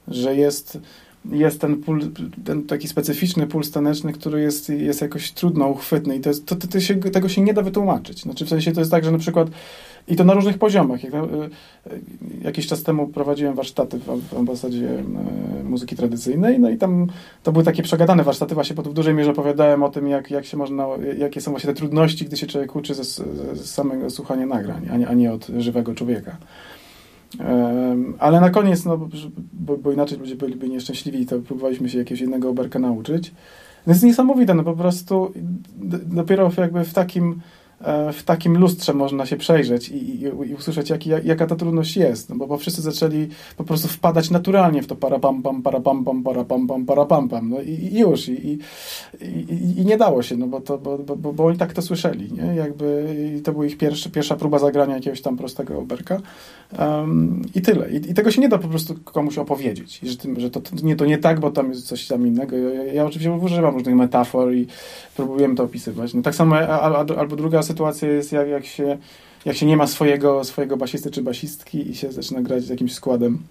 że 0.08 0.36
jest 0.36 0.80
jest 1.26 1.62
ten, 1.62 1.78
pul, 1.78 2.12
ten 2.46 2.64
taki 2.64 2.88
specyficzny 2.88 3.48
puls 3.48 3.72
taneczny, 3.72 4.14
który 4.14 4.42
jest, 4.42 4.70
jest 4.70 5.02
jakoś 5.02 5.32
trudno 5.32 5.68
uchwytny 5.68 6.16
i 6.16 6.20
to, 6.20 6.30
jest, 6.30 6.46
to, 6.46 6.56
to, 6.56 6.68
to 6.68 6.80
się, 6.80 6.96
tego 6.96 7.30
się 7.30 7.42
nie 7.42 7.54
da 7.54 7.62
wytłumaczyć. 7.62 8.22
Znaczy 8.22 8.46
w 8.46 8.50
sensie 8.50 8.72
to 8.72 8.82
jest 8.82 8.92
tak, 8.92 9.04
że 9.04 9.12
na 9.12 9.18
przykład 9.18 9.48
i 10.08 10.16
to 10.16 10.24
na 10.24 10.34
różnych 10.34 10.58
poziomach. 10.58 11.04
Jak, 11.04 11.14
y, 11.14 11.20
jakiś 12.42 12.68
czas 12.68 12.84
temu 12.84 13.08
prowadziłem 13.08 13.56
warsztaty 13.56 14.00
w, 14.00 14.38
ambasadzie 14.38 14.90
y, 15.62 15.64
muzyki 15.64 15.96
tradycyjnej, 15.96 16.60
no 16.60 16.70
i 16.70 16.78
tam 16.78 17.08
to 17.44 17.52
były 17.52 17.64
takie 17.64 17.84
przegadane 17.84 18.24
warsztaty, 18.24 18.56
właśnie 18.56 18.76
bo 18.76 18.84
w 18.84 18.94
dużej 18.94 19.14
mierze 19.14 19.32
opowiadałem 19.32 19.84
o 19.84 19.90
tym, 19.90 20.08
jak, 20.08 20.32
jak 20.32 20.46
się 20.46 20.58
można, 20.58 20.88
jakie 21.18 21.42
są 21.42 21.52
właśnie 21.52 21.68
te 21.68 21.74
trudności, 21.74 22.26
gdy 22.26 22.38
się 22.38 22.48
człowiek 22.48 22.76
uczy 22.76 22.94
ze, 22.94 23.04
ze 23.54 23.64
samego 23.64 24.10
słuchania 24.10 24.46
nagrań, 24.46 24.88
a 24.92 24.98
nie, 24.98 25.08
a 25.08 25.14
nie 25.14 25.34
od 25.34 25.48
żywego 25.58 25.96
człowieka. 25.96 26.38
Ale 28.20 28.42
na 28.42 28.50
koniec, 28.50 28.86
no, 28.86 28.98
bo, 29.54 29.78
bo, 29.78 29.92
inaczej 29.92 30.18
ludzie 30.18 30.36
byliby 30.36 30.70
nieszczęśliwi, 30.70 31.26
to 31.26 31.40
próbowaliśmy 31.40 31.90
się 31.90 31.98
jakiegoś 31.98 32.22
jednego 32.22 32.50
oberka 32.50 32.80
nauczyć. 32.80 33.32
To 33.86 33.92
jest 33.92 34.04
niesamowite, 34.04 34.54
no 34.54 34.64
po 34.64 34.74
prostu 34.74 35.34
dopiero 36.06 36.52
jakby 36.58 36.84
w 36.84 36.94
takim 36.94 37.42
w 38.14 38.24
takim 38.24 38.58
lustrze 38.58 38.94
można 38.94 39.26
się 39.26 39.38
przejrzeć 39.38 39.90
i, 39.90 39.96
i, 39.96 40.22
i 40.22 40.56
usłyszeć, 40.56 40.90
jaki, 40.90 41.10
jaka 41.24 41.48
ta 41.48 41.56
trudność 41.56 41.98
jest. 41.98 42.30
No 42.30 42.36
bo, 42.36 42.48
bo 42.48 42.58
wszyscy 42.58 42.82
zaczęli 42.82 43.28
po 43.58 43.64
prostu 43.64 43.88
wpadać 43.88 44.30
naturalnie 44.30 44.84
w 44.84 44.88
to 44.88 44.96
parapam 44.96 45.42
pam, 45.42 45.62
parapam 45.62 46.04
pam, 46.04 46.24
parapam 46.24 46.68
pam, 46.68 46.86
parapam 46.86 47.30
pam. 47.30 47.50
No 47.50 47.62
i, 47.62 47.70
i 47.70 48.00
już. 48.00 48.30
I, 48.30 48.60
i, 49.78 49.86
nie 49.86 49.98
dało 49.98 50.24
się, 50.24 50.38
no 50.38 50.48
bo, 50.48 50.62
to, 50.62 50.78
bo, 50.78 50.98
bo, 50.98 51.34
bo 51.34 51.46
oni 51.46 51.58
tak 51.58 51.74
to 51.74 51.82
słyszeli. 51.82 52.34
Nie? 52.34 52.56
Jakby, 52.56 53.06
to 53.44 53.52
była 53.52 53.66
ich 53.66 53.78
pierwsza, 53.78 54.10
pierwsza 54.10 54.36
próba 54.36 54.60
zagrania 54.60 54.96
jakiegoś 54.96 55.22
tam 55.22 55.38
prostego 55.38 55.80
oberka. 55.80 56.22
Um, 56.80 57.42
I 57.56 57.62
tyle. 57.62 57.90
I, 57.90 58.14
tego 58.14 58.32
się 58.32 58.42
nie 58.42 58.50
da 58.50 58.58
po 58.58 58.68
prostu 58.68 58.96
komuś 59.04 59.38
opowiedzieć. 59.38 60.00
Że, 60.04 60.18
tym, 60.18 60.40
że 60.40 60.50
to, 60.50 60.62
nie, 60.84 60.96
to 60.96 61.06
nie 61.06 61.18
tak, 61.18 61.40
bo 61.40 61.52
tam 61.52 61.70
jest 61.70 61.88
coś 61.88 62.08
tam 62.08 62.28
innego. 62.28 62.58
Ja, 62.58 62.84
ja 62.84 63.06
oczywiście 63.06 63.32
używam 63.32 63.74
różnych 63.74 63.96
metafor 63.96 64.54
i 64.54 64.68
próbujemy 65.16 65.56
to 65.56 65.64
opisywać. 65.64 66.14
No 66.14 66.22
tak 66.22 66.36
samo, 66.36 66.56
a, 66.56 66.80
a, 66.80 67.06
albo 67.20 67.36
druga 67.36 67.60
sytuacja 67.72 68.10
jest, 68.10 68.32
jak, 68.32 68.48
jak, 68.48 68.66
się, 68.66 68.98
jak 69.46 69.56
się 69.56 69.66
nie 69.66 69.78
ma 69.78 69.88
swojego, 69.88 70.44
swojego 70.44 70.78
basisty 70.78 71.12
czy 71.12 71.22
basistki 71.22 71.90
i 71.90 71.96
się 71.96 72.12
zaczyna 72.12 72.42
grać 72.42 72.64
z 72.64 72.70
jakimś 72.70 72.94
składem 72.94 73.44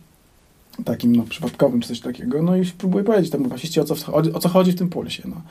takim 0.85 1.17
no, 1.17 1.23
przypadkowym 1.23 1.81
czy 1.81 1.89
coś 1.89 2.01
takiego, 2.01 2.43
no 2.43 2.57
i 2.57 2.65
próbuję 2.79 3.05
powiedzieć 3.05 3.31
temu 3.31 3.49
basiście, 3.49 3.83
o 3.83 3.85
co, 3.85 4.15
o 4.35 4.39
co 4.41 4.49
chodzi 4.49 4.73
w 4.73 4.79
tym 4.79 4.89
pulsie. 4.89 5.23
No. 5.27 5.43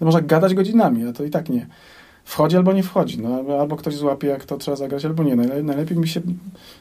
można 0.00 0.20
gadać 0.20 0.54
godzinami, 0.54 1.04
a 1.06 1.12
to 1.12 1.24
i 1.24 1.30
tak 1.30 1.48
nie 1.48 1.66
wchodzi 2.24 2.56
albo 2.56 2.72
nie 2.72 2.82
wchodzi. 2.82 3.18
No, 3.20 3.58
albo 3.60 3.76
ktoś 3.76 3.96
złapie, 3.96 4.28
jak 4.28 4.44
to 4.44 4.58
trzeba 4.58 4.76
zagrać, 4.76 5.04
albo 5.04 5.22
nie. 5.22 5.36
Najlepiej, 5.36 5.64
najlepiej 5.64 5.98
mi 5.98 6.08
się, 6.08 6.20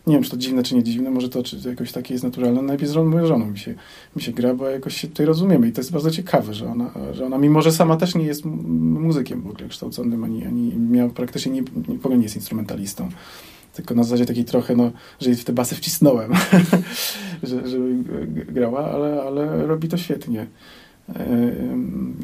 nie 0.08 0.14
wiem, 0.14 0.24
czy 0.24 0.32
to 0.32 0.38
dziwne, 0.38 0.64
czy 0.64 0.76
nie 0.76 0.84
dziwne, 0.84 1.12
może 1.12 1.30
to 1.30 1.44
czy 1.44 1.58
jakoś 1.70 1.92
takie 1.92 2.14
jest 2.14 2.24
naturalne, 2.24 2.62
najlepiej 2.62 2.88
z 2.88 2.96
moją 2.96 3.28
żoną 3.28 3.46
mi 3.46 3.58
się, 3.58 3.74
mi 4.16 4.22
się 4.22 4.32
gra, 4.32 4.54
bo 4.54 4.70
jakoś 4.70 5.02
się 5.02 5.08
tutaj 5.08 5.26
rozumiemy 5.26 5.68
i 5.68 5.72
to 5.72 5.82
jest 5.82 5.92
bardzo 5.92 6.12
ciekawe, 6.12 6.54
że 6.54 6.72
ona, 6.72 6.92
że 7.14 7.26
ona 7.26 7.38
mimo 7.38 7.62
że 7.62 7.72
sama 7.72 7.98
też 7.98 8.16
nie 8.16 8.26
jest 8.26 8.46
muzykiem 8.46 9.42
w 9.42 9.50
ogóle 9.50 9.70
kształconym, 9.70 10.24
ani, 10.24 10.46
ani 10.46 10.76
miała 10.76 11.10
praktycznie 11.10 11.52
nie, 11.52 11.64
w 11.98 12.06
ogóle 12.06 12.18
nie 12.18 12.24
jest 12.24 12.36
instrumentalistą 12.36 13.10
tylko 13.74 13.96
na 13.96 14.04
zasadzie 14.04 14.26
takiej 14.26 14.46
trochę, 14.46 14.76
no, 14.76 14.92
że 15.20 15.36
w 15.36 15.44
te 15.44 15.54
basy 15.54 15.76
wcisnąłem, 15.76 16.32
że, 17.44 17.68
żeby 17.68 18.04
grała, 18.28 18.92
ale, 18.92 19.24
ale 19.24 19.68
robi 19.68 19.88
to 19.88 19.98
świetnie. 19.98 20.48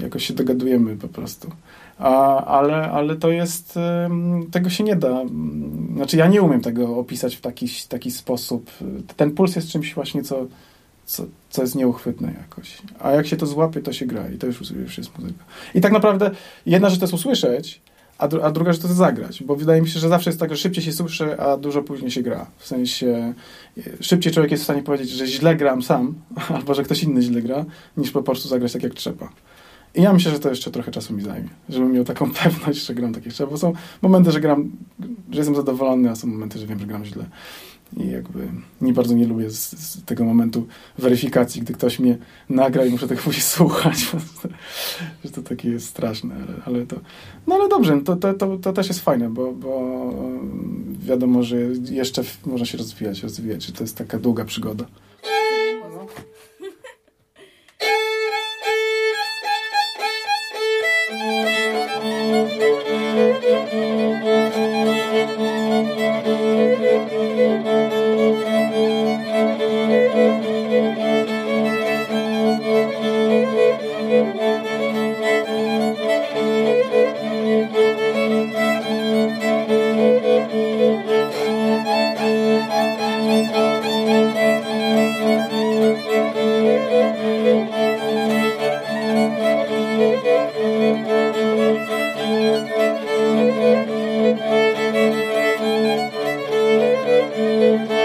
Jakoś 0.02 0.26
się 0.26 0.34
dogadujemy 0.34 0.98
po 0.98 1.08
prostu. 1.08 1.52
A, 2.00 2.46
ale, 2.46 2.92
ale 2.92 3.16
to 3.16 3.32
jest, 3.32 3.80
tego 4.52 4.70
się 4.70 4.84
nie 4.84 4.96
da. 4.96 5.22
Znaczy 5.96 6.18
ja 6.18 6.28
nie 6.28 6.42
umiem 6.42 6.62
tego 6.62 6.98
opisać 6.98 7.36
w 7.36 7.42
taki, 7.42 7.68
taki 7.90 8.12
sposób. 8.12 8.72
Ten 9.18 9.32
puls 9.32 9.56
jest 9.56 9.70
czymś 9.70 9.94
właśnie, 9.94 10.24
co, 10.24 10.46
co, 11.06 11.24
co 11.50 11.62
jest 11.62 11.76
nieuchwytne 11.76 12.34
jakoś. 12.42 12.82
A 13.00 13.12
jak 13.12 13.28
się 13.28 13.38
to 13.38 13.46
złapie, 13.46 13.82
to 13.82 13.94
się 13.94 14.06
gra 14.06 14.30
i 14.30 14.38
to 14.38 14.48
już, 14.48 14.72
już 14.72 14.98
jest 14.98 15.20
muzyka. 15.20 15.44
I 15.76 15.82
tak 15.82 15.92
naprawdę 15.92 16.32
jedna 16.66 16.90
rzecz 16.90 17.00
to 17.00 17.06
jest 17.06 17.14
usłyszeć, 17.14 17.82
a, 18.18 18.28
dru 18.28 18.44
a 18.44 18.52
druga 18.52 18.74
rzecz 18.74 18.82
to 18.82 18.88
jest 18.88 18.98
zagrać, 18.98 19.44
bo 19.44 19.56
wydaje 19.56 19.82
mi 19.82 19.90
się, 19.90 20.00
że 20.00 20.10
zawsze 20.10 20.30
jest 20.30 20.40
tak, 20.40 20.50
że 20.50 20.58
szybciej 20.58 20.84
się 20.84 20.92
słyszy, 20.92 21.40
a 21.40 21.58
dużo 21.58 21.84
później 21.84 22.12
się 22.12 22.22
gra. 22.22 22.46
W 22.58 22.68
sensie 22.68 23.34
szybciej 24.02 24.34
człowiek 24.34 24.52
jest 24.52 24.64
w 24.64 24.66
stanie 24.66 24.84
powiedzieć, 24.84 25.10
że 25.10 25.28
źle 25.28 25.56
gram 25.56 25.84
sam, 25.84 26.16
albo 26.56 26.74
że 26.74 26.84
ktoś 26.84 27.04
inny 27.04 27.22
źle 27.22 27.42
gra, 27.42 27.66
niż 27.98 28.12
po 28.12 28.24
prostu 28.24 28.48
zagrać 28.48 28.74
tak 28.74 28.84
jak 28.84 28.94
trzeba. 28.94 29.30
I 29.96 30.02
ja 30.02 30.14
myślę, 30.14 30.32
że 30.32 30.40
to 30.40 30.50
jeszcze 30.50 30.72
trochę 30.72 30.92
czasu 30.92 31.14
mi 31.14 31.22
zajmie, 31.22 31.50
żebym 31.70 31.92
miał 31.92 32.04
taką 32.04 32.32
pewność, 32.44 32.86
że 32.86 32.96
gram 32.96 33.14
tak 33.14 33.24
trzeba, 33.24 33.52
bo 33.52 33.58
są 33.58 33.74
momenty, 34.02 34.32
że 34.32 34.40
gram, 34.40 34.72
że 35.32 35.38
jestem 35.38 35.56
zadowolony, 35.56 36.10
a 36.10 36.16
są 36.16 36.28
momenty, 36.28 36.60
że 36.60 36.68
wiem, 36.68 36.80
że 36.80 36.86
gram 36.86 37.06
źle. 37.06 37.26
I 37.98 38.08
jakby 38.08 38.48
nie 38.82 38.94
bardzo 38.94 39.14
nie 39.14 39.28
lubię 39.28 39.50
z, 39.50 39.72
z 39.72 40.06
tego 40.06 40.26
momentu 40.26 40.68
weryfikacji, 40.98 41.62
gdy 41.62 41.74
ktoś 41.74 42.00
mnie 42.00 42.18
nagra 42.50 42.86
i 42.86 42.90
muszę 42.90 43.08
tego 43.08 43.22
później 43.26 43.44
słuchać. 43.44 44.12
że 45.26 45.32
to 45.32 45.42
takie 45.42 45.70
jest 45.70 45.88
straszne, 45.88 46.36
ale, 46.36 46.62
ale 46.66 46.86
to. 46.86 47.00
No 47.48 47.56
ale 47.56 47.70
dobrze, 47.70 48.02
to, 48.02 48.16
to, 48.16 48.34
to, 48.34 48.58
to 48.58 48.74
też 48.74 48.88
jest 48.88 49.00
fajne, 49.00 49.30
bo, 49.30 49.52
bo 49.52 50.14
wiadomo, 51.00 51.44
że 51.44 51.58
jeszcze 51.92 52.24
można 52.46 52.66
się 52.66 52.78
rozwijać, 52.78 53.24
rozwijać, 53.24 53.72
to 53.72 53.84
jest 53.84 53.98
taka 53.98 54.20
długa 54.20 54.46
przygoda. 54.46 54.86
Música 97.30 97.99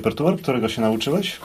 repertuar, 0.00 0.36
którego 0.36 0.68
się 0.68 0.82
nauczyłeś? 0.82 1.40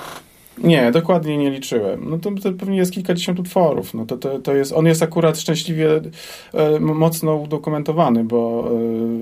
Nie, 0.57 0.91
dokładnie 0.91 1.37
nie 1.37 1.49
liczyłem. 1.49 2.09
No 2.09 2.17
to, 2.17 2.31
to 2.31 2.51
pewnie 2.51 2.77
jest 2.77 2.91
kilkadziesiąt 2.91 3.39
utworów. 3.39 3.93
No 3.93 4.05
to, 4.05 4.17
to, 4.17 4.39
to 4.39 4.55
jest, 4.55 4.73
on 4.73 4.85
jest 4.85 5.03
akurat 5.03 5.39
szczęśliwie 5.39 6.01
e, 6.53 6.79
mocno 6.79 7.35
udokumentowany, 7.35 8.23
bo, 8.23 8.71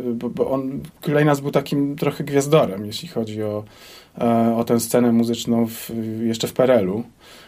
e, 0.10 0.14
bo, 0.14 0.30
bo 0.30 0.52
on, 0.52 0.80
Klejnas 1.02 1.40
był 1.40 1.52
takim 1.52 1.96
trochę 1.96 2.24
gwiazdorem, 2.24 2.86
jeśli 2.86 3.08
chodzi 3.08 3.44
o, 3.44 3.64
e, 4.18 4.56
o 4.58 4.64
tę 4.64 4.80
scenę 4.80 5.12
muzyczną 5.12 5.68
w, 5.68 5.92
jeszcze 6.22 6.48
w 6.48 6.54
Perelu. 6.54 7.04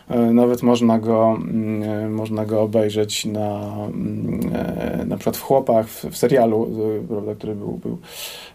E, 0.09 0.19
nawet 0.33 0.63
można 0.63 1.00
go, 1.00 1.38
mm, 1.41 1.83
e, 1.83 2.09
można 2.09 2.45
go 2.45 2.62
obejrzeć 2.62 3.25
na, 3.25 3.75
mm, 3.85 4.39
e, 4.53 5.05
na 5.05 5.17
przykład 5.17 5.38
w 5.38 5.41
Chłopach, 5.41 5.88
w, 5.88 6.05
w 6.05 6.17
serialu, 6.17 6.69
prawda, 7.07 7.35
który 7.35 7.55
był, 7.55 7.71
był 7.71 7.97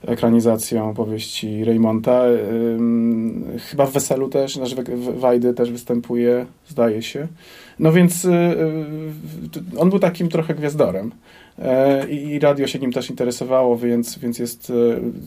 ekranizacją 0.06 0.94
powieści 0.94 1.64
Raymonta. 1.64 2.22
Chyba 3.70 3.86
w 3.86 3.92
Weselu 3.92 4.28
też, 4.28 4.54
znaczy 4.54 4.76
Wajdy 5.16 5.54
też 5.54 5.72
występuje, 5.72 6.46
zdaje 6.68 7.02
się. 7.02 7.26
No 7.78 7.92
więc 7.92 8.26
on 9.78 9.90
był 9.90 9.98
takim 9.98 10.28
trochę 10.28 10.54
gwiazdorem. 10.54 11.10
E, 11.60 12.08
i 12.08 12.38
radio 12.38 12.66
się 12.66 12.78
nim 12.78 12.92
też 12.92 13.10
interesowało, 13.10 13.78
więc, 13.78 14.18
więc 14.18 14.38
jest 14.38 14.70
e, 14.70 14.74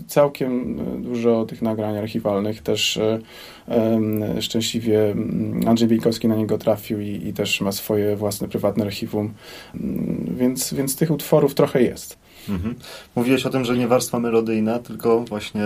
całkiem 0.08 0.80
dużo 1.04 1.46
tych 1.46 1.62
nagrań 1.62 1.98
archiwalnych. 1.98 2.62
Też 2.62 2.98
e, 2.98 4.42
szczęśliwie 4.42 5.12
mm, 5.12 5.68
Andrzej 5.68 5.88
Bieńkowski 5.88 6.28
na 6.28 6.36
niego 6.36 6.58
trafił 6.58 7.00
i, 7.00 7.28
i 7.28 7.34
też 7.34 7.62
ma 7.62 7.72
swoje 7.72 8.16
własne 8.16 8.48
prywatne 8.48 8.86
archiwum, 8.86 9.34
mm, 9.76 10.36
więc, 10.38 10.74
więc 10.74 10.96
tych 10.96 11.12
utworów 11.12 11.56
trochę 11.56 11.84
jest. 11.84 12.18
Mhm. 12.50 12.76
Mówiłeś 13.16 13.46
o 13.46 13.50
tym, 13.50 13.66
że 13.66 13.78
nie 13.78 13.88
warstwa 13.88 14.20
melodyjna, 14.20 14.80
tylko 14.80 15.20
właśnie 15.20 15.64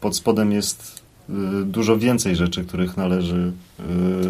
pod 0.00 0.16
spodem 0.16 0.52
jest 0.52 1.00
Y, 1.30 1.64
dużo 1.64 1.98
więcej 1.98 2.36
rzeczy, 2.36 2.64
których 2.64 2.96
należy 2.96 3.52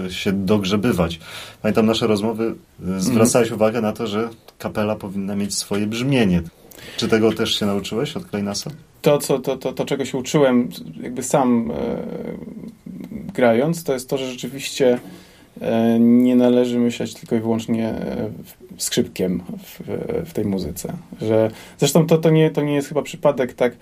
y, 0.07 0.13
się 0.13 0.33
dogrzebywać. 0.33 1.21
Pamiętam 1.63 1.87
nasze 1.87 2.07
rozmowy, 2.07 2.55
y, 2.97 3.01
zwracałeś 3.01 3.49
mm. 3.49 3.57
uwagę 3.57 3.81
na 3.81 3.93
to, 3.93 4.07
że 4.07 4.29
kapela 4.61 4.97
powinna 4.97 5.37
mieć 5.37 5.55
swoje 5.55 5.87
brzmienie. 5.87 6.43
Czy 6.97 7.09
tego 7.09 7.33
też 7.33 7.59
się 7.59 7.67
nauczyłeś 7.67 8.17
od 8.17 8.27
Kleinasa? 8.27 8.71
To, 9.03 9.19
co, 9.19 9.39
to, 9.39 9.57
to, 9.57 9.73
to 9.73 9.85
czego 9.85 10.05
się 10.05 10.19
uczyłem 10.19 10.69
jakby 11.03 11.23
sam 11.23 11.71
e, 11.71 11.97
grając, 13.35 13.85
to 13.85 13.93
jest 13.93 14.09
to, 14.09 14.19
że 14.19 14.27
rzeczywiście 14.27 14.99
e, 15.61 15.99
nie 16.01 16.37
należy 16.37 16.79
myśleć 16.79 17.15
tylko 17.15 17.37
i 17.37 17.41
wyłącznie 17.41 17.89
e, 17.89 18.31
skrzypkiem 18.77 19.43
w, 19.63 19.81
w, 20.31 20.33
tej 20.33 20.45
muzyce. 20.45 20.93
Że, 21.21 21.51
zresztą 21.79 22.07
to, 22.07 22.19
to, 22.19 22.31
nie, 22.31 22.51
to 22.51 22.63
nie 22.63 22.75
jest 22.75 22.89
chyba 22.89 23.03
przypadek, 23.03 23.55
tak 23.55 23.77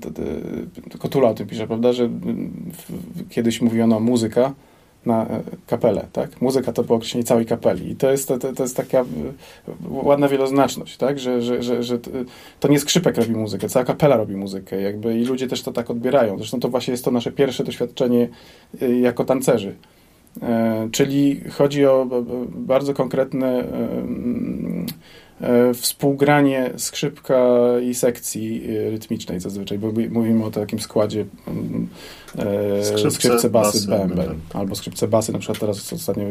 to, 0.00 0.10
to, 0.90 0.98
Kotula 0.98 1.28
o 1.28 1.34
tym 1.34 1.46
pisze, 1.46 1.66
prawda, 1.66 1.92
że 1.92 2.08
w, 2.08 3.28
kiedyś 3.30 3.60
mówiono 3.60 4.00
muzyka 4.00 4.52
na 5.06 5.26
e, 5.26 5.42
kapelę, 5.66 6.06
tak? 6.12 6.40
Muzyka 6.40 6.72
to 6.72 6.82
było 6.82 6.96
określenie 6.96 7.24
całej 7.24 7.46
kapeli 7.46 7.90
i 7.90 7.96
to 7.96 8.10
jest, 8.10 8.28
to, 8.28 8.38
to 8.38 8.62
jest 8.62 8.76
taka 8.76 9.04
ładna 9.90 10.28
wieloznaczność, 10.28 10.96
tak? 10.96 11.18
Że, 11.18 11.42
że, 11.42 11.62
że, 11.62 11.82
że 11.82 11.98
to 12.60 12.68
nie 12.68 12.80
skrzypek 12.80 13.16
robi 13.16 13.30
muzykę, 13.30 13.68
cała 13.68 13.84
kapela 13.84 14.16
robi 14.16 14.36
muzykę 14.36 14.80
jakby 14.80 15.18
i 15.18 15.24
ludzie 15.24 15.48
też 15.48 15.62
to 15.62 15.72
tak 15.72 15.90
odbierają. 15.90 16.38
Zresztą 16.38 16.60
to 16.60 16.68
właśnie 16.68 16.92
jest 16.92 17.04
to 17.04 17.10
nasze 17.10 17.32
pierwsze 17.32 17.64
doświadczenie 17.64 18.28
e, 18.82 19.00
jako 19.00 19.24
tancerzy 19.24 19.74
E, 20.42 20.88
czyli 20.92 21.40
chodzi 21.50 21.86
o 21.86 22.06
bardzo 22.50 22.94
konkretne 22.94 23.58
e, 23.58 23.64
współgranie 25.74 26.70
skrzypka 26.76 27.38
i 27.82 27.94
sekcji 27.94 28.62
e, 28.86 28.90
rytmniej 28.90 29.40
zazwyczaj, 29.40 29.78
bo 29.78 29.92
mówimy 30.10 30.44
o 30.44 30.50
takim 30.50 30.80
składzie 30.80 31.24
skrzypce, 32.82 33.10
skrzypce 33.10 33.50
basy, 33.50 33.88
bęben. 33.88 34.34
Albo 34.54 34.74
skrzypce 34.74 35.08
basy, 35.08 35.32
na 35.32 35.38
przykład 35.38 35.58
teraz 35.58 35.92
ostatnio 35.92 36.24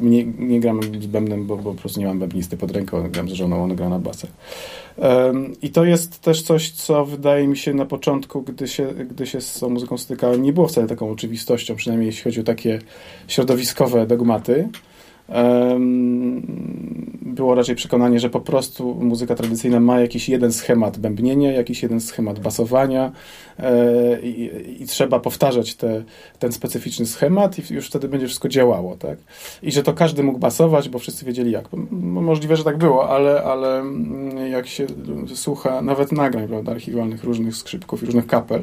nie, 0.00 0.24
nie 0.24 0.60
gram 0.60 0.82
z 0.82 1.06
bębnem, 1.06 1.46
bo, 1.46 1.56
bo 1.56 1.74
po 1.74 1.80
prostu 1.80 2.00
nie 2.00 2.06
mam 2.06 2.18
bębnisty 2.18 2.56
pod 2.56 2.70
ręką, 2.70 3.10
gram 3.10 3.28
z 3.28 3.32
żoną, 3.32 3.64
on 3.64 3.76
gra 3.76 3.88
na 3.88 3.98
basach. 3.98 4.30
I 5.62 5.70
to 5.70 5.84
jest 5.84 6.20
też 6.20 6.42
coś, 6.42 6.70
co 6.70 7.04
wydaje 7.04 7.48
mi 7.48 7.56
się 7.56 7.74
na 7.74 7.86
początku, 7.86 8.42
gdy 8.42 8.68
się, 8.68 8.86
gdy 9.10 9.26
się 9.26 9.40
z 9.40 9.60
tą 9.60 9.68
muzyką 9.68 9.98
stykałem, 9.98 10.42
nie 10.42 10.52
było 10.52 10.68
wcale 10.68 10.86
taką 10.86 11.10
oczywistością, 11.10 11.76
przynajmniej 11.76 12.06
jeśli 12.06 12.24
chodzi 12.24 12.40
o 12.40 12.44
takie 12.44 12.78
środowiskowe 13.28 14.06
dogmaty 14.06 14.68
było 17.32 17.54
raczej 17.54 17.76
przekonanie, 17.76 18.20
że 18.20 18.30
po 18.30 18.40
prostu 18.40 18.94
muzyka 18.94 19.34
tradycyjna 19.34 19.80
ma 19.80 20.00
jakiś 20.00 20.28
jeden 20.28 20.52
schemat 20.52 20.98
bębnienia, 20.98 21.52
jakiś 21.52 21.82
jeden 21.82 22.00
schemat 22.00 22.40
basowania 22.40 23.12
e, 23.58 24.20
i, 24.20 24.86
trzeba 24.86 25.20
powtarzać 25.20 25.74
te, 25.74 26.02
ten 26.38 26.52
specyficzny 26.52 27.06
schemat 27.06 27.70
i 27.70 27.74
już 27.74 27.86
wtedy 27.86 28.08
będzie 28.08 28.26
wszystko 28.26 28.48
działało, 28.48 28.96
tak? 28.96 29.18
I 29.62 29.72
że 29.72 29.82
to 29.82 29.92
każdy 29.92 30.22
mógł 30.22 30.38
basować, 30.38 30.88
bo 30.88 30.98
wszyscy 30.98 31.24
wiedzieli 31.24 31.50
jak. 31.50 31.64
Możliwe, 32.00 32.56
że 32.56 32.64
tak 32.64 32.78
było, 32.78 33.08
ale, 33.08 33.42
ale 33.42 33.80
mm, 33.80 34.36
jak 34.52 34.66
się 34.66 34.86
słucha 35.34 35.82
nawet 35.82 36.12
nagrań, 36.12 36.48
prawda, 36.48 36.72
archiwalnych 36.72 37.24
różnych 37.24 37.56
skrzypków 37.56 38.02
i 38.02 38.06
różnych 38.06 38.26
kapel, 38.26 38.62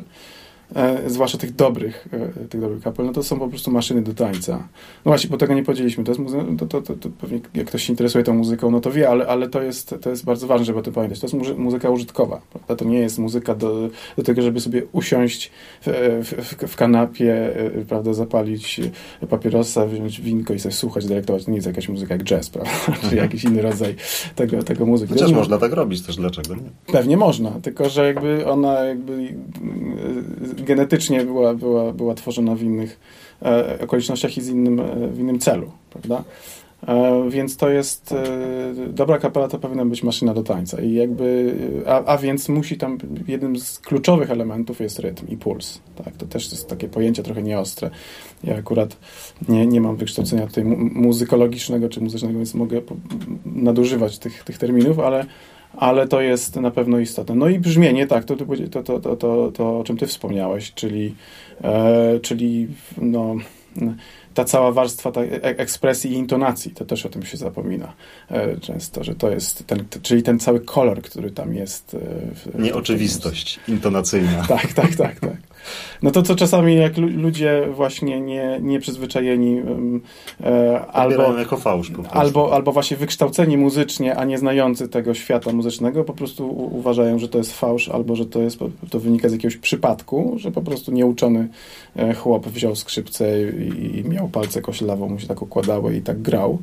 e, 0.76 1.10
zwłaszcza 1.10 1.38
tych 1.38 1.56
dobrych, 1.56 2.08
e, 2.12 2.46
tych 2.48 2.62
dobrych 2.62 2.84
kapel, 2.84 3.06
no 3.06 3.14
to 3.14 3.24
są 3.24 3.40
po 3.40 3.48
prostu 3.48 3.72
maszyny 3.72 4.02
do 4.02 4.14
tańca. 4.14 4.58
No 5.06 5.10
właśnie, 5.12 5.30
bo 5.30 5.38
tego 5.38 5.54
nie 5.54 5.64
powiedzieliśmy. 5.64 6.04
To 6.04 6.12
jest 6.12 6.22
muzy- 6.22 6.58
to, 6.58 6.66
to, 6.66 6.82
to, 6.82 6.94
to, 6.94 7.10
pewnie 7.10 7.40
jak 7.54 7.68
ktoś 7.68 7.84
się 7.84 7.94
interesuje 7.94 8.24
tą 8.24 8.34
muzyką, 8.34 8.72
no 8.72 8.80
to 8.80 8.92
wie, 8.92 9.10
ale, 9.10 9.28
ale 9.28 9.50
to, 9.50 9.62
jest, 9.62 9.96
to 10.02 10.10
jest 10.10 10.26
bardzo 10.26 10.48
ważne, 10.48 10.66
żeby 10.66 10.80
o 10.80 10.82
tym 10.82 10.94
pamiętać. 10.94 11.20
To 11.20 11.26
jest 11.26 11.36
muzy- 11.36 11.58
muzyka 11.58 11.90
użytkowa. 11.90 12.42
Prawda? 12.50 12.76
To 12.76 12.86
nie 12.86 13.00
jest 13.00 13.20
muzyka 13.20 13.56
do, 13.56 13.90
do 14.18 14.24
tego, 14.24 14.42
żeby 14.42 14.60
sobie 14.60 14.84
usiąść 14.92 15.52
w, 15.82 16.20
w, 16.24 16.68
w 16.68 16.76
kanapie, 16.76 17.56
e, 17.56 17.86
prawda, 17.86 18.14
zapalić 18.14 18.82
papierosa, 19.30 19.86
wziąć 19.86 20.22
winko 20.22 20.54
i 20.54 20.60
sobie 20.60 20.76
słuchać, 20.76 21.06
delektować. 21.06 21.46
To 21.46 21.52
nie 21.52 21.58
jest 21.58 21.68
jakaś 21.68 21.90
muzyka 21.90 22.14
jak 22.14 22.24
jazz, 22.24 22.50
prawda? 22.50 22.72
Czy 22.86 22.92
mhm. 22.92 23.18
jakiś 23.18 23.44
inny 23.44 23.62
rodzaj 23.62 23.96
tego, 24.36 24.64
tego 24.64 24.86
muzyki. 24.86 25.14
Chociaż 25.14 25.32
no, 25.32 25.38
można 25.38 25.58
tak 25.58 25.74
robić 25.74 26.02
też, 26.02 26.16
dlaczego 26.16 26.56
nie? 26.56 26.62
Pewnie 26.94 27.18
można, 27.18 27.52
tylko 27.52 27.90
że 27.90 28.08
jakby 28.08 28.48
ona 28.48 28.80
jakby 28.80 29.34
genetycznie 30.64 31.26
była, 31.26 31.54
była, 31.54 31.94
była 31.94 32.14
tworzona 32.14 32.56
w 32.56 32.62
innych 32.62 33.00
e, 33.42 33.80
okolicznościach 33.82 34.38
i 34.38 34.42
z 34.42 34.50
innym, 34.50 34.80
e, 34.80 35.08
w 35.08 35.20
innym 35.20 35.40
celu, 35.40 35.72
prawda? 35.90 36.24
E, 36.88 37.30
więc 37.30 37.58
to 37.58 37.70
jest 37.70 38.16
dobra 38.88 39.18
kapela 39.18 39.48
to 39.48 39.60
powinna 39.60 39.86
być 39.86 40.04
maszyna 40.04 40.34
do 40.34 40.44
tańca 40.44 40.82
i 40.82 40.94
jakby, 40.94 41.56
a, 41.88 42.06
a, 42.06 42.18
więc 42.18 42.50
musi 42.50 42.78
tam, 42.78 42.98
jednym 43.28 43.60
z 43.60 43.80
kluczowych 43.80 44.32
elementów 44.32 44.80
jest 44.80 45.00
rytm 45.00 45.28
i 45.28 45.38
puls, 45.38 45.80
tak, 46.04 46.18
to 46.18 46.26
też 46.26 46.52
jest 46.52 46.68
takie 46.68 46.88
pojęcie 46.88 47.24
trochę 47.24 47.44
nieostre. 47.44 47.90
Ja 48.44 48.56
akurat 48.56 48.98
nie, 49.50 49.68
nie 49.68 49.82
mam 49.82 49.96
wykształcenia 49.96 50.48
tutaj 50.48 50.64
muzykologicznego 50.94 51.90
czy 51.90 52.02
muzycznego, 52.02 52.38
więc 52.38 52.54
mogę 52.54 52.82
nadużywać 53.46 54.20
tych, 54.20 54.44
tych 54.44 54.58
terminów, 54.58 55.00
ale 55.00 55.26
ale 55.78 56.08
to 56.08 56.22
jest 56.22 56.56
na 56.56 56.72
pewno 56.72 57.00
istotne. 57.00 57.36
No 57.36 57.50
i 57.50 57.60
brzmienie, 57.60 58.08
tak, 58.08 58.26
to, 58.26 58.36
to, 58.36 58.46
to, 58.84 59.00
to, 59.00 59.16
to, 59.16 59.52
to 59.52 59.80
o 59.80 59.84
czym 59.84 59.98
ty 59.98 60.08
wspomniałeś, 60.08 60.74
czyli, 60.74 61.16
e, 61.64 62.20
czyli 62.20 62.68
no, 62.98 63.36
ta 64.34 64.46
cała 64.46 64.72
warstwa 64.72 65.12
ta 65.12 65.22
e, 65.22 65.44
ekspresji 65.44 66.12
i 66.12 66.14
intonacji, 66.14 66.72
to 66.72 66.86
też 66.86 67.06
o 67.06 67.10
tym 67.10 67.26
się 67.26 67.38
zapomina 67.38 67.94
e, 68.32 68.58
często, 68.58 69.04
że 69.04 69.16
to 69.16 69.30
jest 69.30 69.68
ten, 69.68 69.86
czyli 70.02 70.24
ten 70.24 70.40
cały 70.40 70.60
kolor, 70.60 71.02
który 71.02 71.32
tam 71.32 71.54
jest. 71.54 71.94
E, 71.94 72.00
w, 72.36 72.60
Nieoczywistość 72.60 73.60
w 73.66 73.70
intonacyjna. 73.70 74.46
Tak, 74.50 74.74
tak, 74.74 74.96
tak, 74.96 75.20
tak. 75.20 75.38
No 76.04 76.12
to 76.12 76.22
co 76.22 76.36
czasami 76.36 76.76
jak 76.76 76.98
ludzie 76.98 77.68
właśnie 77.72 78.22
nie, 78.22 78.60
nieprzyzwyczajeni 78.62 79.62
e, 80.44 80.86
albo, 80.86 81.40
jako 81.40 81.58
fałsz 81.58 81.92
albo, 82.10 82.54
albo 82.54 82.72
właśnie 82.72 82.98
wykształceni 82.98 83.58
muzycznie, 83.58 84.16
a 84.16 84.26
nie 84.26 84.38
znający 84.38 84.88
tego 84.88 85.14
świata 85.14 85.52
muzycznego, 85.52 86.04
po 86.04 86.14
prostu 86.14 86.50
uważają, 86.76 87.20
że 87.20 87.30
to 87.30 87.38
jest 87.38 87.54
fałsz, 87.54 87.90
albo 87.90 88.16
że 88.16 88.26
to, 88.26 88.42
jest, 88.42 88.60
to 88.90 89.00
wynika 89.00 89.30
z 89.30 89.32
jakiegoś 89.32 89.58
przypadku, 89.58 90.34
że 90.38 90.52
po 90.52 90.62
prostu 90.62 90.92
nieuczony 90.92 91.48
chłop 92.18 92.48
wziął 92.48 92.76
skrzypce 92.76 93.52
i, 93.52 94.00
i 94.00 94.10
miał 94.10 94.19
palce 94.28 94.62
koślawo, 94.62 95.08
mu 95.08 95.20
się 95.20 95.28
tak 95.28 95.42
układały 95.42 95.96
i 95.96 96.02
tak 96.02 96.22
grał. 96.22 96.60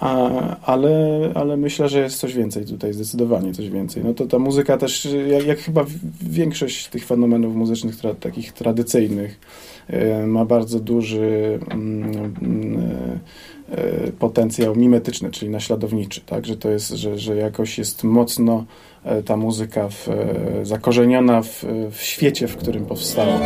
A, 0.00 0.30
ale, 0.62 1.18
ale 1.34 1.56
myślę, 1.56 1.88
że 1.88 2.00
jest 2.00 2.18
coś 2.18 2.34
więcej 2.34 2.64
tutaj, 2.64 2.92
zdecydowanie 2.92 3.54
coś 3.54 3.70
więcej. 3.70 4.04
No 4.04 4.14
to 4.14 4.26
ta 4.26 4.38
muzyka 4.38 4.76
też, 4.76 5.08
jak, 5.30 5.46
jak 5.46 5.58
chyba 5.58 5.84
większość 6.22 6.88
tych 6.88 7.04
fenomenów 7.04 7.56
muzycznych, 7.56 7.96
tra, 7.96 8.14
takich 8.14 8.52
tradycyjnych, 8.52 9.40
e, 9.88 10.26
ma 10.26 10.44
bardzo 10.44 10.80
duży 10.80 11.58
mm, 11.70 12.32
e, 13.70 14.12
potencjał 14.18 14.76
mimetyczny, 14.76 15.30
czyli 15.30 15.50
naśladowniczy, 15.50 16.20
tak, 16.20 16.46
że 16.46 16.56
to 16.56 16.70
jest, 16.70 16.90
że, 16.90 17.18
że 17.18 17.36
jakoś 17.36 17.78
jest 17.78 18.04
mocno 18.04 18.64
e, 19.04 19.22
ta 19.22 19.36
muzyka 19.36 19.88
w, 19.88 20.08
zakorzeniona 20.62 21.42
w, 21.42 21.64
w 21.90 22.02
świecie, 22.02 22.48
w 22.48 22.56
którym 22.56 22.86
powstała. 22.86 23.40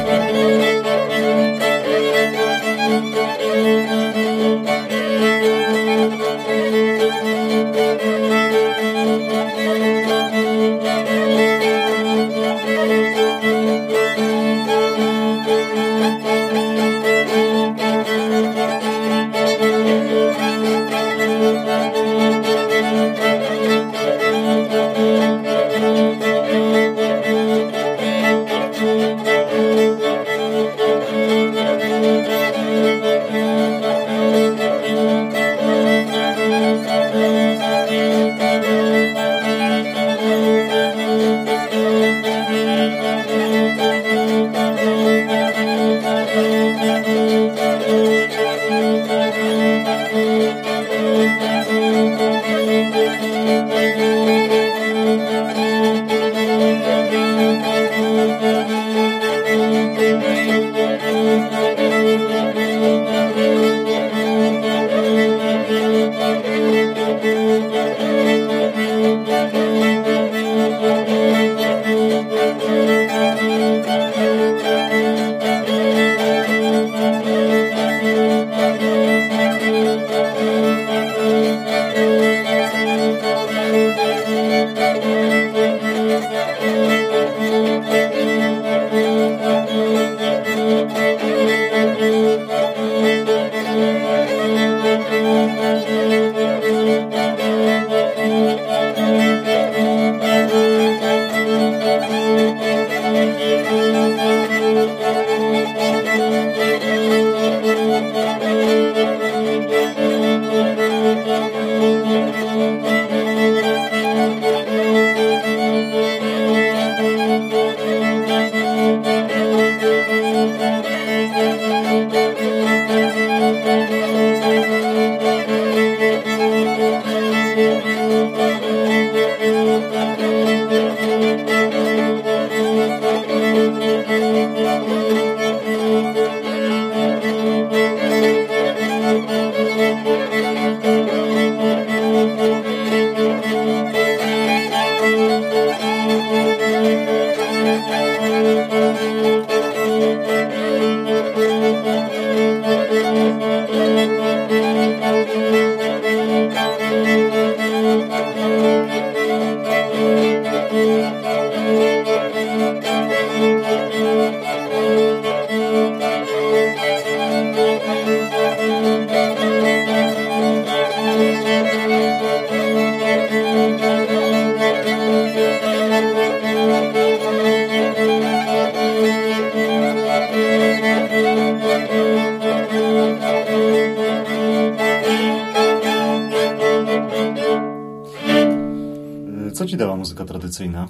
Dała 189.80 189.96
muzyka 189.96 190.24
tradycyjna? 190.24 190.88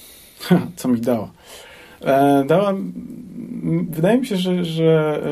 Co 0.76 0.88
mi 0.88 1.00
dała? 1.00 1.30
E, 2.00 2.44
dała, 2.46 2.74
wydaje 3.90 4.18
mi 4.18 4.26
się, 4.26 4.36
że, 4.36 4.64
że 4.64 5.22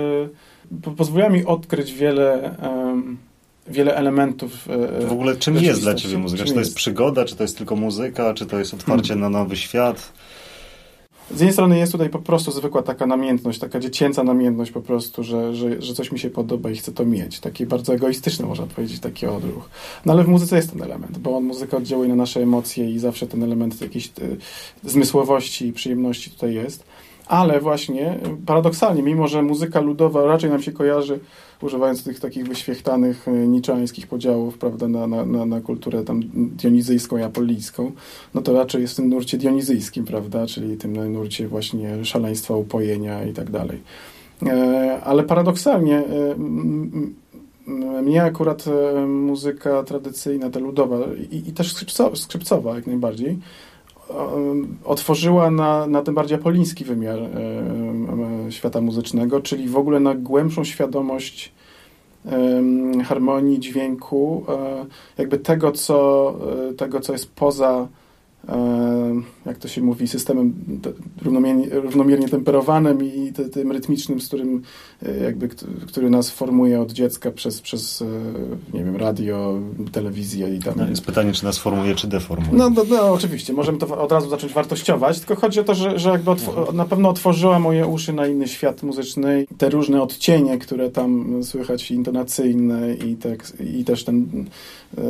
e, 0.85 0.91
pozwoliła 0.97 1.29
mi 1.29 1.45
odkryć 1.45 1.93
wiele, 1.93 2.57
e, 2.63 3.03
wiele 3.69 3.97
elementów. 3.97 4.69
E, 5.03 5.07
w 5.07 5.13
ogóle 5.13 5.37
czym 5.37 5.57
jest 5.57 5.81
dla 5.81 5.95
ciebie 5.95 6.19
muzyka? 6.19 6.45
Czy 6.45 6.53
to 6.53 6.59
jest, 6.59 6.71
jest 6.71 6.77
przygoda, 6.77 7.25
czy 7.25 7.37
to 7.37 7.43
jest 7.43 7.59
tylko 7.59 7.77
muzyka, 7.77 8.35
czy 8.35 8.47
to 8.47 8.59
jest 8.59 8.75
otwarcie 8.75 9.09
hmm. 9.15 9.23
na 9.33 9.39
nowy 9.39 9.57
świat? 9.57 10.13
Z 11.31 11.41
jednej 11.41 11.53
strony 11.53 11.79
jest 11.79 11.93
tutaj 11.93 12.11
po 12.11 12.19
prostu 12.19 12.51
zwykła 12.51 12.83
taka 12.83 13.07
namiętność, 13.07 13.59
taka 13.59 13.81
dziecięca 13.81 14.25
namiętność 14.25 14.71
po 14.71 14.81
prostu, 14.81 15.23
że, 15.23 15.55
że, 15.55 15.83
że 15.83 15.95
coś 15.95 16.13
mi 16.13 16.19
się 16.19 16.31
podoba 16.31 16.71
i 16.71 16.77
chcę 16.77 16.93
to 16.93 17.05
mieć. 17.05 17.41
Taki 17.41 17.67
bardzo 17.67 17.95
egoistyczny, 17.95 18.47
można 18.47 18.67
powiedzieć, 18.67 19.01
taki 19.01 19.27
odruch. 19.27 19.71
No 20.07 20.13
ale 20.13 20.25
w 20.25 20.29
muzyce 20.29 20.57
jest 20.57 20.73
ten 20.73 20.83
element, 20.83 21.19
bo 21.19 21.41
muzyka 21.41 21.77
oddziałuje 21.77 22.09
na 22.09 22.15
nasze 22.15 22.41
emocje 22.41 22.91
i 22.91 22.99
zawsze 22.99 23.27
ten 23.27 23.43
element 23.43 23.81
jakiejś 23.81 24.07
y, 24.07 24.37
zmysłowości 24.85 25.67
i 25.67 25.73
przyjemności 25.73 26.31
tutaj 26.31 26.55
jest. 26.55 26.85
Ale 27.27 27.61
właśnie 27.61 28.19
paradoksalnie, 28.47 29.03
mimo 29.03 29.29
że 29.29 29.43
muzyka 29.43 29.81
ludowa 29.81 30.25
raczej 30.27 30.51
nam 30.51 30.63
się 30.63 30.73
kojarzy, 30.73 31.21
używając 31.65 32.05
tych 32.05 32.21
takich 32.21 32.49
wyświechtanych 32.49 33.29
e, 33.29 33.33
niczańskich 33.33 34.07
podziałów, 34.07 34.59
prawda, 34.59 34.89
na, 34.89 35.07
na, 35.07 35.47
na, 35.47 35.61
kulturę 35.61 36.05
tam 36.05 36.23
dionizyjską 36.35 37.19
i 37.19 37.23
apolijską, 37.23 37.93
no 38.35 38.43
to 38.43 38.53
raczej 38.53 38.83
jest 38.83 38.95
w 38.95 38.97
tym 38.97 39.09
nurcie 39.09 39.39
dionizyjskim, 39.39 40.05
prawda, 40.05 40.47
czyli 40.47 40.77
tym 40.77 41.13
nurcie 41.13 41.49
właśnie 41.49 42.05
szaleństwa, 42.05 42.57
upojenia 42.57 43.25
i 43.25 43.33
tak 43.33 43.51
dalej. 43.51 43.81
E, 44.47 45.01
ale 45.05 45.23
paradoksalnie 45.23 45.99
e, 45.99 46.35
mnie 48.03 48.23
akurat 48.23 48.65
muzyka 49.07 49.83
tradycyjna, 49.83 50.51
ta 50.51 50.61
ludowa 50.61 50.99
i, 51.31 51.49
i 51.49 51.53
też 51.53 51.73
skrzypcowa, 51.73 52.17
skrzypcowa 52.17 52.75
jak 52.75 52.87
najbardziej, 52.87 53.39
otworzyła 54.85 55.51
na, 55.51 55.87
na 55.87 56.03
ten 56.03 56.15
bardziej 56.15 56.39
apoliński 56.39 56.85
wymiar 56.85 57.19
świata 58.51 58.81
muzycznego, 58.81 59.41
czyli 59.41 59.69
w 59.69 59.77
ogóle 59.77 60.01
na 60.01 60.15
głębszą 60.15 60.65
świadomość 60.65 61.53
harmonii, 63.05 63.61
dźwięku, 63.61 64.45
e, 64.49 64.87
jakby 65.19 65.39
tego, 65.39 65.73
co, 65.73 66.35
tego, 66.77 67.01
co 67.01 67.13
jest 67.13 67.33
poza 67.33 67.89
jak 69.47 69.59
to 69.59 69.69
się 69.69 69.83
mówi, 69.83 70.09
systemem 70.09 70.55
równomiernie, 71.23 71.67
równomiernie 71.71 72.29
temperowanym 72.29 73.05
i 73.05 73.33
tym 73.53 73.73
rytmicznym, 73.73 74.21
z 74.21 74.29
którym 74.29 74.63
jakby, 75.23 75.49
który 75.87 76.11
nas 76.11 76.31
formuje 76.31 76.81
od 76.81 76.93
dziecka 76.93 77.31
przez, 77.31 77.61
przez 77.61 78.05
nie 78.75 78.85
wiem, 78.85 78.97
radio, 78.97 79.59
telewizję 79.93 80.57
i 80.57 80.59
tam. 80.59 80.75
No 80.77 80.89
jest 80.89 81.05
pytanie, 81.05 81.33
czy 81.33 81.45
nas 81.45 81.59
formuje, 81.59 81.95
czy 81.95 82.07
deformuje. 82.07 82.59
No, 82.59 82.71
no, 82.71 82.85
no 82.91 83.13
oczywiście, 83.13 83.53
możemy 83.53 83.79
to 83.79 83.99
od 83.99 84.13
razu 84.13 84.31
zacząć 84.31 84.53
wartościować, 84.53 85.19
tylko 85.19 85.37
chodzi 85.37 85.61
o 85.61 85.65
to, 85.65 85.75
że, 85.75 85.99
że 85.99 86.11
jakby 86.11 86.31
mhm. 86.31 86.77
na 86.77 86.85
pewno 86.85 87.09
otworzyła 87.09 87.59
moje 87.59 87.87
uszy 87.87 88.13
na 88.13 88.27
inny 88.27 88.49
świat 88.49 88.83
muzyczny. 88.83 89.47
Te 89.59 89.71
różne 89.71 90.03
odcienie, 90.03 90.59
które 90.59 90.91
tam 90.91 91.41
słychać, 91.45 91.91
intonacyjne 91.91 92.95
i, 92.95 93.17
tak, 93.17 93.53
i 93.61 93.85
też 93.85 94.05
ten 94.05 94.45
e, 94.99 95.03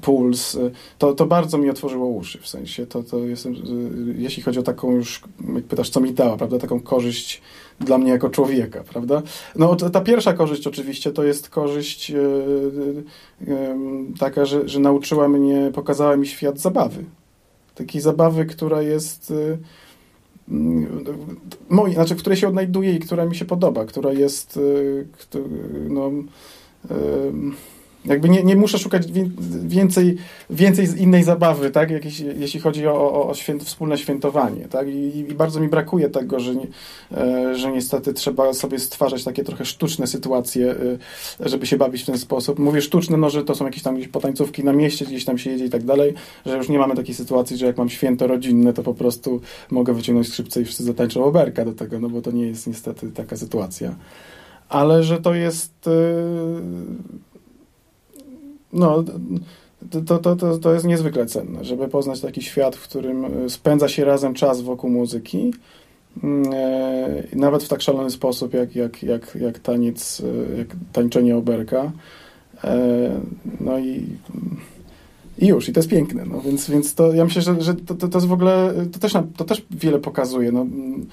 puls, 0.00 0.58
to, 0.98 1.12
to 1.12 1.26
bardzo 1.26 1.58
mi 1.58 1.70
otworzyło 1.70 2.06
uszy, 2.06 2.38
w 2.42 2.48
sensie 2.48 2.86
to, 2.86 3.02
to 3.02 3.18
jestem, 3.18 3.54
jeśli 4.16 4.42
chodzi 4.42 4.58
o 4.58 4.62
taką 4.62 4.92
już, 4.92 5.22
jak 5.54 5.64
pytasz, 5.64 5.90
co 5.90 6.00
mi 6.00 6.12
dała, 6.12 6.36
prawda, 6.36 6.58
taką 6.58 6.80
korzyść 6.80 7.42
dla 7.80 7.98
mnie 7.98 8.10
jako 8.10 8.30
człowieka, 8.30 8.84
prawda? 8.84 9.22
No 9.56 9.76
ta 9.76 10.00
pierwsza 10.00 10.32
korzyść 10.32 10.66
oczywiście 10.66 11.12
to 11.12 11.24
jest 11.24 11.48
korzyść 11.48 12.10
e, 12.10 12.16
e, 13.48 13.76
taka, 14.18 14.44
że, 14.44 14.68
że 14.68 14.80
nauczyła 14.80 15.28
mnie, 15.28 15.70
pokazała 15.74 16.16
mi 16.16 16.26
świat 16.26 16.58
zabawy. 16.58 17.04
Takiej 17.74 18.00
zabawy, 18.00 18.46
która 18.46 18.82
jest 18.82 19.32
moi, 21.68 21.94
znaczy, 21.94 22.14
w 22.14 22.18
której 22.18 22.36
się 22.36 22.48
odnajduję 22.48 22.94
i 22.94 22.98
która 22.98 23.24
mi 23.26 23.36
się 23.36 23.44
podoba, 23.44 23.84
która 23.84 24.12
jest 24.12 24.58
no, 25.88 26.10
jakby 28.04 28.28
nie, 28.28 28.42
nie 28.44 28.56
muszę 28.56 28.78
szukać 28.78 29.06
więcej, 29.64 30.16
więcej 30.50 31.02
innej 31.02 31.24
zabawy, 31.24 31.70
tak? 31.70 31.90
Jakieś, 31.90 32.20
jeśli 32.20 32.60
chodzi 32.60 32.86
o, 32.86 32.94
o, 32.94 33.28
o 33.28 33.34
święt, 33.34 33.64
wspólne 33.64 33.98
świętowanie. 33.98 34.68
Tak? 34.68 34.88
I, 34.88 35.18
I, 35.18 35.24
bardzo 35.24 35.60
mi 35.60 35.68
brakuje 35.68 36.10
tego, 36.10 36.40
że, 36.40 36.54
nie, 36.54 36.66
e, 37.16 37.54
że 37.58 37.72
niestety 37.72 38.12
trzeba 38.12 38.52
sobie 38.52 38.78
stwarzać 38.78 39.24
takie 39.24 39.44
trochę 39.44 39.64
sztuczne 39.64 40.06
sytuacje, 40.06 40.70
e, 41.40 41.48
żeby 41.48 41.66
się 41.66 41.76
bawić 41.76 42.02
w 42.02 42.06
ten 42.06 42.18
sposób. 42.18 42.58
Mówię 42.58 42.82
sztuczne, 42.82 43.16
no, 43.16 43.30
że 43.30 43.44
to 43.44 43.54
są 43.54 43.64
jakieś 43.64 43.82
tam 43.82 43.96
gdzieś 43.96 44.08
potańcówki 44.08 44.64
na 44.64 44.72
mieście, 44.72 45.04
gdzieś 45.04 45.24
tam 45.24 45.38
się 45.38 45.50
jedzie 45.50 45.64
i 45.64 45.70
tak 45.70 45.84
dalej, 45.84 46.14
że 46.46 46.56
już 46.56 46.68
nie 46.68 46.78
mamy 46.78 46.94
takiej 46.94 47.14
sytuacji, 47.14 47.56
że 47.56 47.66
jak 47.66 47.78
mam 47.78 47.88
święto 47.88 48.26
rodzinne, 48.26 48.72
to 48.72 48.82
po 48.82 48.94
prostu 48.94 49.40
mogę 49.70 49.94
wyciągnąć 49.94 50.28
skrzypce 50.28 50.62
i 50.62 50.64
wszyscy 50.64 50.84
zatańczą 50.84 51.24
oberka 51.24 51.64
do 51.64 51.72
tego, 51.72 52.00
no 52.00 52.08
bo 52.08 52.22
to 52.22 52.30
nie 52.30 52.46
jest 52.46 52.66
niestety 52.66 53.10
taka 53.10 53.36
sytuacja. 53.36 53.94
Ale 54.68 55.02
że 55.04 55.20
to 55.20 55.34
jest... 55.34 55.72
Yy 55.86 57.31
no, 58.72 59.04
to, 59.90 60.18
to, 60.18 60.36
to, 60.36 60.58
to 60.58 60.74
jest 60.74 60.86
niezwykle 60.86 61.26
cenne, 61.26 61.64
żeby 61.64 61.88
poznać 61.88 62.20
taki 62.20 62.42
świat, 62.42 62.76
w 62.76 62.88
którym 62.88 63.24
e, 63.24 63.50
spędza 63.50 63.88
się 63.88 64.04
razem 64.04 64.34
czas 64.34 64.60
wokół 64.60 64.90
muzyki, 64.90 65.54
mm, 66.22 66.52
e, 66.54 67.36
nawet 67.36 67.62
w 67.62 67.68
tak 67.68 67.82
szalony 67.82 68.10
sposób, 68.10 68.54
jak, 68.54 68.76
jak, 68.76 69.02
jak, 69.02 69.38
jak 69.40 69.58
taniec, 69.58 70.22
e, 70.54 70.58
jak 70.58 70.68
tańczenie 70.92 71.36
oberka. 71.36 71.92
No 73.60 73.78
i, 73.78 74.06
i 75.38 75.46
już, 75.46 75.68
i 75.68 75.72
to 75.72 75.80
jest 75.80 75.90
piękne. 75.90 76.24
No, 76.24 76.40
więc, 76.40 76.70
więc 76.70 76.94
to 76.94 77.12
ja 77.12 77.24
myślę, 77.24 77.42
że, 77.42 77.62
że 77.62 77.74
to, 77.74 77.94
to, 77.94 78.08
to 78.08 78.18
jest 78.18 78.26
w 78.26 78.32
ogóle, 78.32 78.74
to 78.92 78.98
też, 78.98 79.12
to 79.36 79.44
też 79.44 79.66
wiele 79.70 79.98
pokazuje. 79.98 80.52
No, 80.52 80.60
mm, 80.60 81.06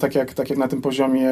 tak, 0.00 0.14
jak, 0.14 0.34
tak 0.34 0.50
jak 0.50 0.58
na 0.58 0.68
tym 0.68 0.82
poziomie 0.82 1.30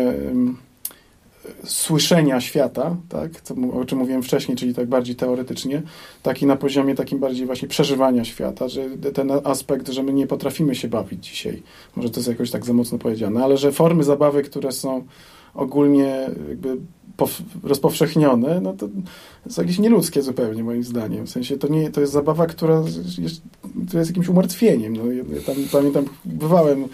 słyszenia 1.65 2.41
świata, 2.41 2.97
tak, 3.09 3.41
co, 3.41 3.55
o 3.73 3.85
czym 3.85 3.99
mówiłem 3.99 4.23
wcześniej, 4.23 4.57
czyli 4.57 4.75
tak 4.75 4.89
bardziej 4.89 5.17
teoretycznie, 5.17 5.83
tak 6.23 6.43
i 6.43 6.47
na 6.47 6.57
poziomie 6.57 6.95
takim 6.95 7.19
bardziej 7.19 7.47
właśnie 7.47 7.69
przeżywania 7.69 8.25
świata, 8.25 8.69
że 8.69 8.89
ten 9.15 9.33
aspekt, 9.45 9.89
że 9.89 10.03
my 10.03 10.13
nie 10.13 10.27
potrafimy 10.27 10.75
się 10.75 10.89
bawić 10.89 11.29
dzisiaj, 11.29 11.63
może 11.97 12.11
to 12.11 12.21
jest 12.21 12.29
jakoś 12.29 12.51
tak 12.51 12.67
za 12.67 12.73
mocno 12.73 12.99
powiedziane, 12.99 13.45
ale 13.45 13.57
że 13.57 13.73
formy 13.73 14.05
zabawy, 14.05 14.43
które 14.43 14.73
są 14.73 15.05
ogólnie 15.55 16.31
jakby 16.49 16.77
rozpowszechnione, 17.63 18.61
no 18.61 18.73
to 18.73 18.89
jest 19.47 19.59
jakieś 19.59 19.79
nieludzkie 19.79 20.23
zupełnie 20.23 20.65
moim 20.65 20.85
zdaniem. 20.85 21.27
W 21.27 21.31
sensie 21.31 21.59
to, 21.59 21.69
nie, 21.69 21.91
to 21.91 22.01
jest 22.01 22.13
zabawa, 22.13 22.47
która 22.47 22.83
jest, 23.19 23.39
jest 23.95 24.11
jakimś 24.11 24.29
umartwieniem. 24.29 24.97
No, 24.97 25.13
ja 25.13 25.43
tam, 25.47 25.55
pamiętam, 25.73 26.05
bywałem, 26.25 26.85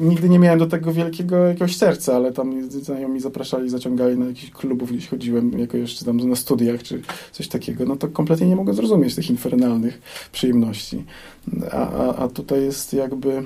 nigdy 0.00 0.28
nie 0.28 0.38
miałem 0.38 0.58
do 0.58 0.66
tego 0.66 0.92
wielkiego 0.92 1.36
jakiegoś 1.36 1.76
serca, 1.76 2.16
ale 2.16 2.32
tam 2.32 2.70
znajomi 2.70 3.20
zapraszali, 3.20 3.70
zaciągali 3.70 4.18
na 4.18 4.26
jakichś 4.26 4.50
klubów, 4.50 4.92
gdzieś 4.92 5.08
chodziłem 5.08 5.58
jako 5.58 5.76
jeszcze 5.76 6.04
tam 6.04 6.16
na 6.16 6.36
studiach, 6.36 6.82
czy 6.82 7.02
coś 7.32 7.48
takiego, 7.48 7.84
no 7.84 7.96
to 7.96 8.08
kompletnie 8.08 8.46
nie 8.46 8.56
mogę 8.56 8.74
zrozumieć 8.74 9.14
tych 9.14 9.30
infernalnych 9.30 10.00
przyjemności. 10.32 11.04
A, 11.70 11.90
a, 11.90 12.16
a 12.16 12.28
tutaj 12.28 12.62
jest 12.62 12.92
jakby 12.92 13.42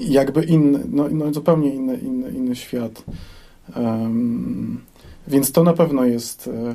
jakby 0.00 0.44
inny, 0.44 0.80
no, 0.90 1.08
no 1.08 1.32
zupełnie 1.32 1.74
inny, 1.74 1.96
inny, 1.96 2.30
inny 2.30 2.56
świat. 2.56 3.04
Więc 5.28 5.52
to 5.52 5.64
na 5.64 5.72
pewno 5.72 6.04
jest, 6.04 6.48
e, 6.48 6.74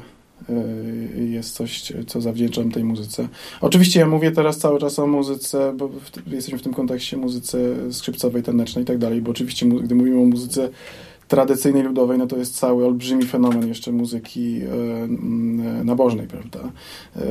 e, 0.49 1.23
jest 1.23 1.53
coś, 1.53 1.93
co 2.07 2.21
zawdzięczam 2.21 2.71
tej 2.71 2.83
muzyce. 2.83 3.27
Oczywiście 3.61 3.99
ja 3.99 4.07
mówię 4.07 4.31
teraz 4.31 4.57
cały 4.57 4.79
czas 4.79 4.99
o 4.99 5.07
muzyce, 5.07 5.73
bo 5.77 5.87
w, 5.87 6.31
jesteśmy 6.31 6.59
w 6.59 6.61
tym 6.61 6.73
kontekście 6.73 7.17
muzyce 7.17 7.59
skrzypcowej, 7.91 8.43
tanecznej 8.43 8.83
i 8.83 8.87
tak 8.87 8.97
dalej, 8.97 9.21
bo 9.21 9.31
oczywiście 9.31 9.65
gdy 9.65 9.95
mówimy 9.95 10.21
o 10.21 10.25
muzyce 10.25 10.69
tradycyjnej 11.27 11.83
ludowej, 11.83 12.17
no 12.17 12.27
to 12.27 12.37
jest 12.37 12.59
cały 12.59 12.85
olbrzymi 12.85 13.25
fenomen 13.25 13.67
jeszcze 13.67 13.91
muzyki 13.91 14.61
e, 14.61 15.83
nabożnej, 15.83 16.27
prawda? 16.27 16.59
E, 17.15 17.21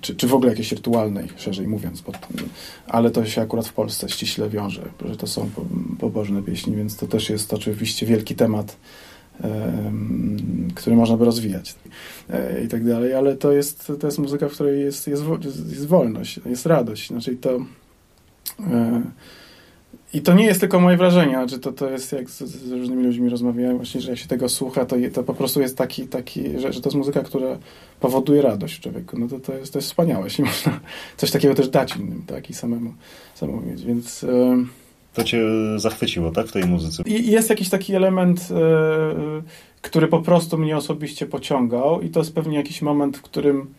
czy, 0.00 0.16
czy 0.16 0.26
w 0.26 0.34
ogóle 0.34 0.50
jakiejś 0.50 0.72
rytualnej, 0.72 1.28
szerzej 1.36 1.68
mówiąc. 1.68 2.00
Bo, 2.00 2.12
ale 2.86 3.10
to 3.10 3.26
się 3.26 3.42
akurat 3.42 3.68
w 3.68 3.72
Polsce 3.72 4.08
ściśle 4.08 4.48
wiąże, 4.48 4.82
że 5.04 5.16
to 5.16 5.26
są 5.26 5.50
pobożne 5.98 6.42
pieśni, 6.42 6.76
więc 6.76 6.96
to 6.96 7.06
też 7.06 7.30
jest 7.30 7.54
oczywiście 7.54 8.06
wielki 8.06 8.34
temat, 8.34 8.76
e, 9.40 9.92
który 10.74 10.96
można 10.96 11.16
by 11.16 11.24
rozwijać 11.24 11.74
i 12.64 12.68
tak 12.68 12.84
dalej, 12.84 13.14
ale 13.14 13.36
to 13.36 13.52
jest, 13.52 13.92
to 14.00 14.06
jest 14.06 14.18
muzyka, 14.18 14.48
w 14.48 14.52
której 14.52 14.80
jest, 14.80 15.06
jest, 15.06 15.22
jest 15.70 15.86
wolność, 15.86 16.40
jest 16.46 16.66
radość. 16.66 17.08
Znaczy 17.08 17.36
to 17.36 17.58
i 20.12 20.22
to 20.22 20.34
nie 20.34 20.44
jest 20.44 20.60
tylko 20.60 20.80
moje 20.80 20.96
wrażenie, 20.96 21.32
znaczy 21.32 21.58
to, 21.58 21.72
to 21.72 21.90
jest 21.90 22.12
jak 22.12 22.30
z, 22.30 22.42
z, 22.42 22.72
różnymi 22.72 23.04
ludźmi 23.04 23.28
rozmawiałem 23.28 23.76
właśnie, 23.76 24.00
że 24.00 24.10
jak 24.10 24.18
się 24.18 24.28
tego 24.28 24.48
słucha, 24.48 24.84
to, 24.84 24.96
to 25.14 25.22
po 25.22 25.34
prostu 25.34 25.60
jest 25.60 25.76
taki, 25.76 26.06
taki 26.06 26.58
że, 26.58 26.72
że 26.72 26.80
to 26.80 26.88
jest 26.88 26.96
muzyka, 26.96 27.20
która 27.20 27.58
powoduje 28.00 28.42
radość 28.42 28.74
w 28.74 28.80
człowieku. 28.80 29.18
No 29.18 29.28
to, 29.28 29.40
to, 29.40 29.54
jest, 29.54 29.72
to 29.72 29.78
jest 29.78 29.88
wspaniałe, 29.88 30.24
jeśli 30.24 30.44
można 30.50 30.80
coś 31.16 31.30
takiego 31.30 31.54
też 31.54 31.68
dać 31.68 31.96
innym, 31.96 32.22
tak, 32.26 32.50
i 32.50 32.54
samemu, 32.54 32.94
samemu 33.34 33.60
mieć, 33.60 33.84
więc... 33.84 34.22
Yy... 34.22 34.66
To 35.14 35.24
cię 35.24 35.42
zachwyciło, 35.76 36.30
tak, 36.30 36.46
w 36.46 36.52
tej 36.52 36.64
muzyce? 36.64 37.02
I 37.06 37.30
jest 37.30 37.50
jakiś 37.50 37.68
taki 37.68 37.94
element, 37.94 38.50
yy, 38.50 38.56
który 39.82 40.08
po 40.08 40.20
prostu 40.20 40.58
mnie 40.58 40.76
osobiście 40.76 41.26
pociągał 41.26 42.02
i 42.02 42.08
to 42.08 42.20
jest 42.20 42.34
pewnie 42.34 42.56
jakiś 42.56 42.82
moment, 42.82 43.16
w 43.16 43.22
którym 43.22 43.74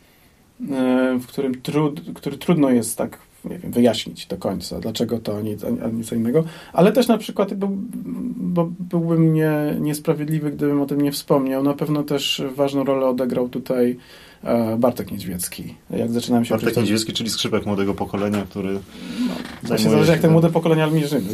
w 1.19 1.27
którym 1.27 1.61
trud, 1.61 2.01
który 2.15 2.37
trudno 2.37 2.69
jest 2.69 2.97
tak 2.97 3.17
nie 3.45 3.59
wiem, 3.59 3.71
wyjaśnić 3.71 4.25
do 4.25 4.37
końca, 4.37 4.79
dlaczego 4.79 5.19
to, 5.19 5.37
a 5.37 5.41
nie, 5.41 5.55
a 5.85 5.87
nie 5.87 6.03
co 6.03 6.15
innego. 6.15 6.43
Ale 6.73 6.91
też 6.91 7.07
na 7.07 7.17
przykład, 7.17 7.53
był, 7.53 7.69
bo 8.35 8.69
byłbym 8.79 9.33
nie, 9.33 9.51
niesprawiedliwy, 9.79 10.51
gdybym 10.51 10.81
o 10.81 10.85
tym 10.85 11.01
nie 11.01 11.11
wspomniał. 11.11 11.63
Na 11.63 11.73
pewno 11.73 12.03
też 12.03 12.43
ważną 12.55 12.83
rolę 12.83 13.07
odegrał 13.07 13.49
tutaj 13.49 13.97
e, 14.43 14.77
Bartek 14.77 15.11
Niedźwiecki. 15.11 15.75
Jak 15.89 16.11
zaczynałem 16.11 16.45
się 16.45 16.55
Bartek 16.55 16.77
Niedźwiecki, 16.77 17.13
czyli 17.13 17.29
skrzypek 17.29 17.65
młodego 17.65 17.93
pokolenia, 17.93 18.45
który. 18.49 18.73
No, 18.73 18.79
właśnie 19.63 19.89
zależy, 19.89 20.11
jak 20.11 20.21
te 20.21 20.29
młode 20.29 20.49
pokolenia 20.49 20.87
mierzymy. 20.87 21.29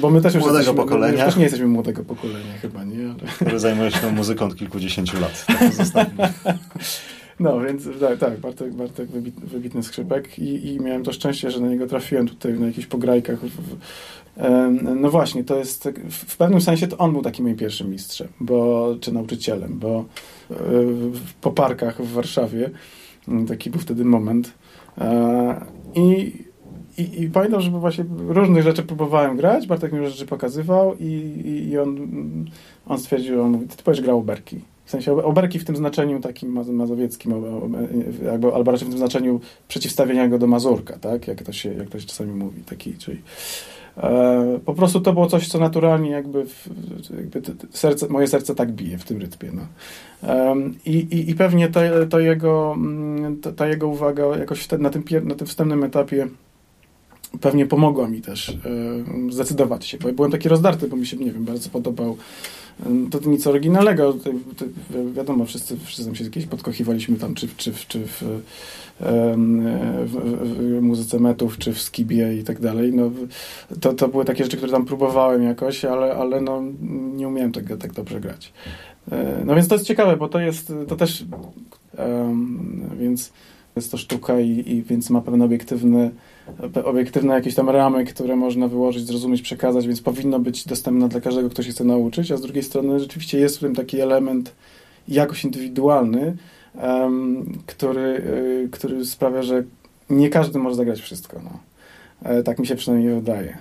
Bo 0.00 0.10
my 0.10 0.20
też 0.20 0.34
już, 0.34 0.42
młodego 0.42 0.58
jesteśmy, 0.58 0.82
pokolenia. 0.82 1.18
My 1.18 1.24
też 1.24 1.36
nie 1.36 1.42
jesteśmy 1.42 1.66
młodego 1.66 2.04
pokolenia, 2.04 2.52
chyba, 2.62 2.84
nie? 2.84 3.04
Ale... 3.04 3.32
Który 3.32 3.58
zajmuje 3.58 3.90
się 3.90 4.12
muzyką 4.12 4.44
od 4.44 4.56
kilkudziesięciu 4.56 5.20
lat. 5.20 5.46
Tak 5.92 6.10
No, 7.40 7.60
więc 7.60 7.88
tak, 8.00 8.18
tak 8.18 8.38
Bartek, 8.38 8.74
Bartek 8.74 9.10
wybit, 9.10 9.34
wybitny 9.34 9.82
skrzypek 9.82 10.38
i, 10.38 10.66
i 10.66 10.80
miałem 10.80 11.04
to 11.04 11.12
szczęście, 11.12 11.50
że 11.50 11.60
na 11.60 11.68
niego 11.68 11.86
trafiłem 11.86 12.28
tutaj 12.28 12.54
na 12.54 12.66
jakichś 12.66 12.86
pograjkach. 12.86 13.38
No 14.96 15.10
właśnie, 15.10 15.44
to 15.44 15.56
jest, 15.56 15.88
w 16.10 16.36
pewnym 16.36 16.60
sensie 16.60 16.86
to 16.86 16.98
on 16.98 17.12
był 17.12 17.22
takim 17.22 17.44
moim 17.44 17.56
pierwszym 17.56 17.90
mistrzem, 17.90 18.28
bo, 18.40 18.88
czy 19.00 19.12
nauczycielem, 19.12 19.78
bo 19.78 20.04
e, 20.50 20.54
po 21.40 21.50
parkach 21.50 22.02
w 22.02 22.12
Warszawie, 22.12 22.70
taki 23.48 23.70
był 23.70 23.80
wtedy 23.80 24.04
moment 24.04 24.52
e, 24.98 25.66
i 25.94 26.32
i, 26.98 27.22
I 27.22 27.30
pamiętam, 27.30 27.60
że 27.60 27.70
właśnie 27.70 28.04
różnych 28.28 28.62
rzeczy 28.62 28.82
próbowałem 28.82 29.36
grać, 29.36 29.66
Bartek 29.66 29.92
mi 29.92 30.06
rzeczy 30.06 30.26
pokazywał 30.26 30.96
i, 30.98 31.04
i, 31.44 31.68
i 31.68 31.78
on, 31.78 31.96
on 32.86 32.98
stwierdził, 32.98 33.42
on 33.42 33.50
mówi, 33.50 33.66
ty 33.66 33.82
powiesz 33.82 34.00
grał 34.00 34.18
oberki. 34.18 34.60
W 34.90 34.92
sensie 34.92 35.24
oberki 35.24 35.58
w 35.58 35.64
tym 35.64 35.76
znaczeniu 35.76 36.20
takim 36.20 36.74
mazowieckim, 36.74 37.34
albo 38.54 38.72
raczej 38.72 38.88
w 38.88 38.90
tym 38.90 38.98
znaczeniu 38.98 39.40
przeciwstawienia 39.68 40.28
go 40.28 40.38
do 40.38 40.46
Mazurka, 40.46 40.98
tak? 40.98 41.28
Jak 41.28 41.42
to 41.42 41.52
się, 41.52 41.74
jak 41.74 41.88
to 41.88 42.00
się 42.00 42.06
czasami 42.06 42.32
mówi. 42.32 42.62
Taki, 42.62 42.94
czyli, 42.94 43.20
e, 43.96 44.60
po 44.64 44.74
prostu 44.74 45.00
to 45.00 45.12
było 45.12 45.26
coś, 45.26 45.48
co 45.48 45.58
naturalnie 45.58 46.10
jakby, 46.10 46.46
w, 46.46 46.68
jakby 47.16 47.42
serce, 47.70 48.08
moje 48.08 48.26
serce 48.26 48.54
tak 48.54 48.72
bije 48.72 48.98
w 48.98 49.04
tym 49.04 49.20
rytmie. 49.20 49.50
No. 49.52 49.62
E, 50.28 50.56
i, 50.86 51.30
i, 51.30 51.34
pewnie 51.34 51.68
ta, 51.68 51.80
ta, 52.10 52.20
jego, 52.20 52.72
mm, 52.76 53.40
ta, 53.56 53.66
jego 53.66 53.88
uwaga 53.88 54.26
jakoś 54.26 54.68
na, 54.70 54.90
tym, 54.90 55.04
na 55.22 55.34
tym 55.34 55.46
wstępnym 55.46 55.84
etapie 55.84 56.28
pewnie 57.40 57.66
pomogła 57.66 58.08
mi 58.08 58.20
też 58.20 58.48
e, 58.48 58.54
zdecydować 59.32 59.86
się, 59.86 59.98
bo 59.98 60.12
byłem 60.12 60.30
taki 60.30 60.48
rozdarty, 60.48 60.88
bo 60.88 60.96
mi 60.96 61.06
się, 61.06 61.16
nie 61.16 61.32
wiem, 61.32 61.44
bardzo 61.44 61.70
podobał 61.70 62.16
to, 63.10 63.18
to 63.18 63.30
nic 63.30 63.46
oryginalnego. 63.46 64.16
Wiadomo, 65.14 65.44
wszyscy, 65.44 65.76
wszyscy 65.84 66.16
się 66.16 66.24
kiedyś 66.24 66.46
podkochiwaliśmy 66.46 67.16
tam, 67.16 67.34
czy, 67.34 67.48
czy, 67.56 67.72
czy 67.88 68.06
w, 68.06 68.22
w, 69.00 69.36
w, 70.06 70.82
muzyce 70.82 71.18
metów, 71.18 71.58
czy 71.58 71.72
w 71.72 71.82
skibie 71.82 72.36
i 72.36 72.44
tak 72.44 72.60
dalej. 72.60 72.92
No, 72.92 73.10
to, 73.80 73.92
to 73.92 74.08
były 74.08 74.24
takie 74.24 74.44
rzeczy, 74.44 74.56
które 74.56 74.72
tam 74.72 74.84
próbowałem 74.84 75.42
jakoś, 75.42 75.84
ale, 75.84 76.14
ale 76.14 76.40
no, 76.40 76.62
nie 77.14 77.28
umiałem 77.28 77.52
tego 77.52 77.76
tak 77.76 77.92
dobrze 77.92 78.20
grać. 78.20 78.52
E, 79.12 79.42
no 79.44 79.54
więc 79.54 79.68
to 79.68 79.74
jest 79.74 79.86
ciekawe, 79.86 80.16
bo 80.16 80.28
to 80.28 80.40
jest, 80.40 80.72
to 80.88 80.96
też 80.96 81.24
um, 81.98 82.90
więc 83.00 83.32
jest 83.76 83.90
to 83.90 83.96
sztuka 83.96 84.40
i, 84.40 84.64
i 84.66 84.82
więc 84.82 85.10
ma 85.10 85.20
pewne 85.20 85.44
obiektywne 85.44 86.10
obiektywne 86.84 87.34
jakieś 87.34 87.54
tam 87.54 87.70
ramy, 87.70 88.04
które 88.04 88.36
można 88.36 88.68
wyłożyć, 88.68 89.06
zrozumieć, 89.06 89.42
przekazać, 89.42 89.86
więc 89.86 90.00
powinno 90.00 90.38
być 90.38 90.66
dostępne 90.66 91.08
dla 91.08 91.20
każdego, 91.20 91.50
kto 91.50 91.62
się 91.62 91.70
chce 91.70 91.84
nauczyć, 91.84 92.32
a 92.32 92.36
z 92.36 92.40
drugiej 92.40 92.62
strony 92.62 93.00
rzeczywiście 93.00 93.38
jest 93.38 93.56
w 93.56 93.60
tym 93.60 93.74
taki 93.74 94.00
element 94.00 94.52
jakoś 95.08 95.44
indywidualny, 95.44 96.36
który, 97.66 98.00
y, 98.00 98.68
który 98.72 99.06
sprawia, 99.06 99.42
że 99.42 99.64
nie 100.10 100.30
każdy 100.30 100.58
może 100.58 100.76
zagrać 100.76 101.00
wszystko. 101.00 101.40
No. 101.44 101.50
E, 102.30 102.42
tak 102.42 102.58
mi 102.58 102.66
się 102.66 102.76
przynajmniej 102.76 103.14
wydaje. 103.14 103.58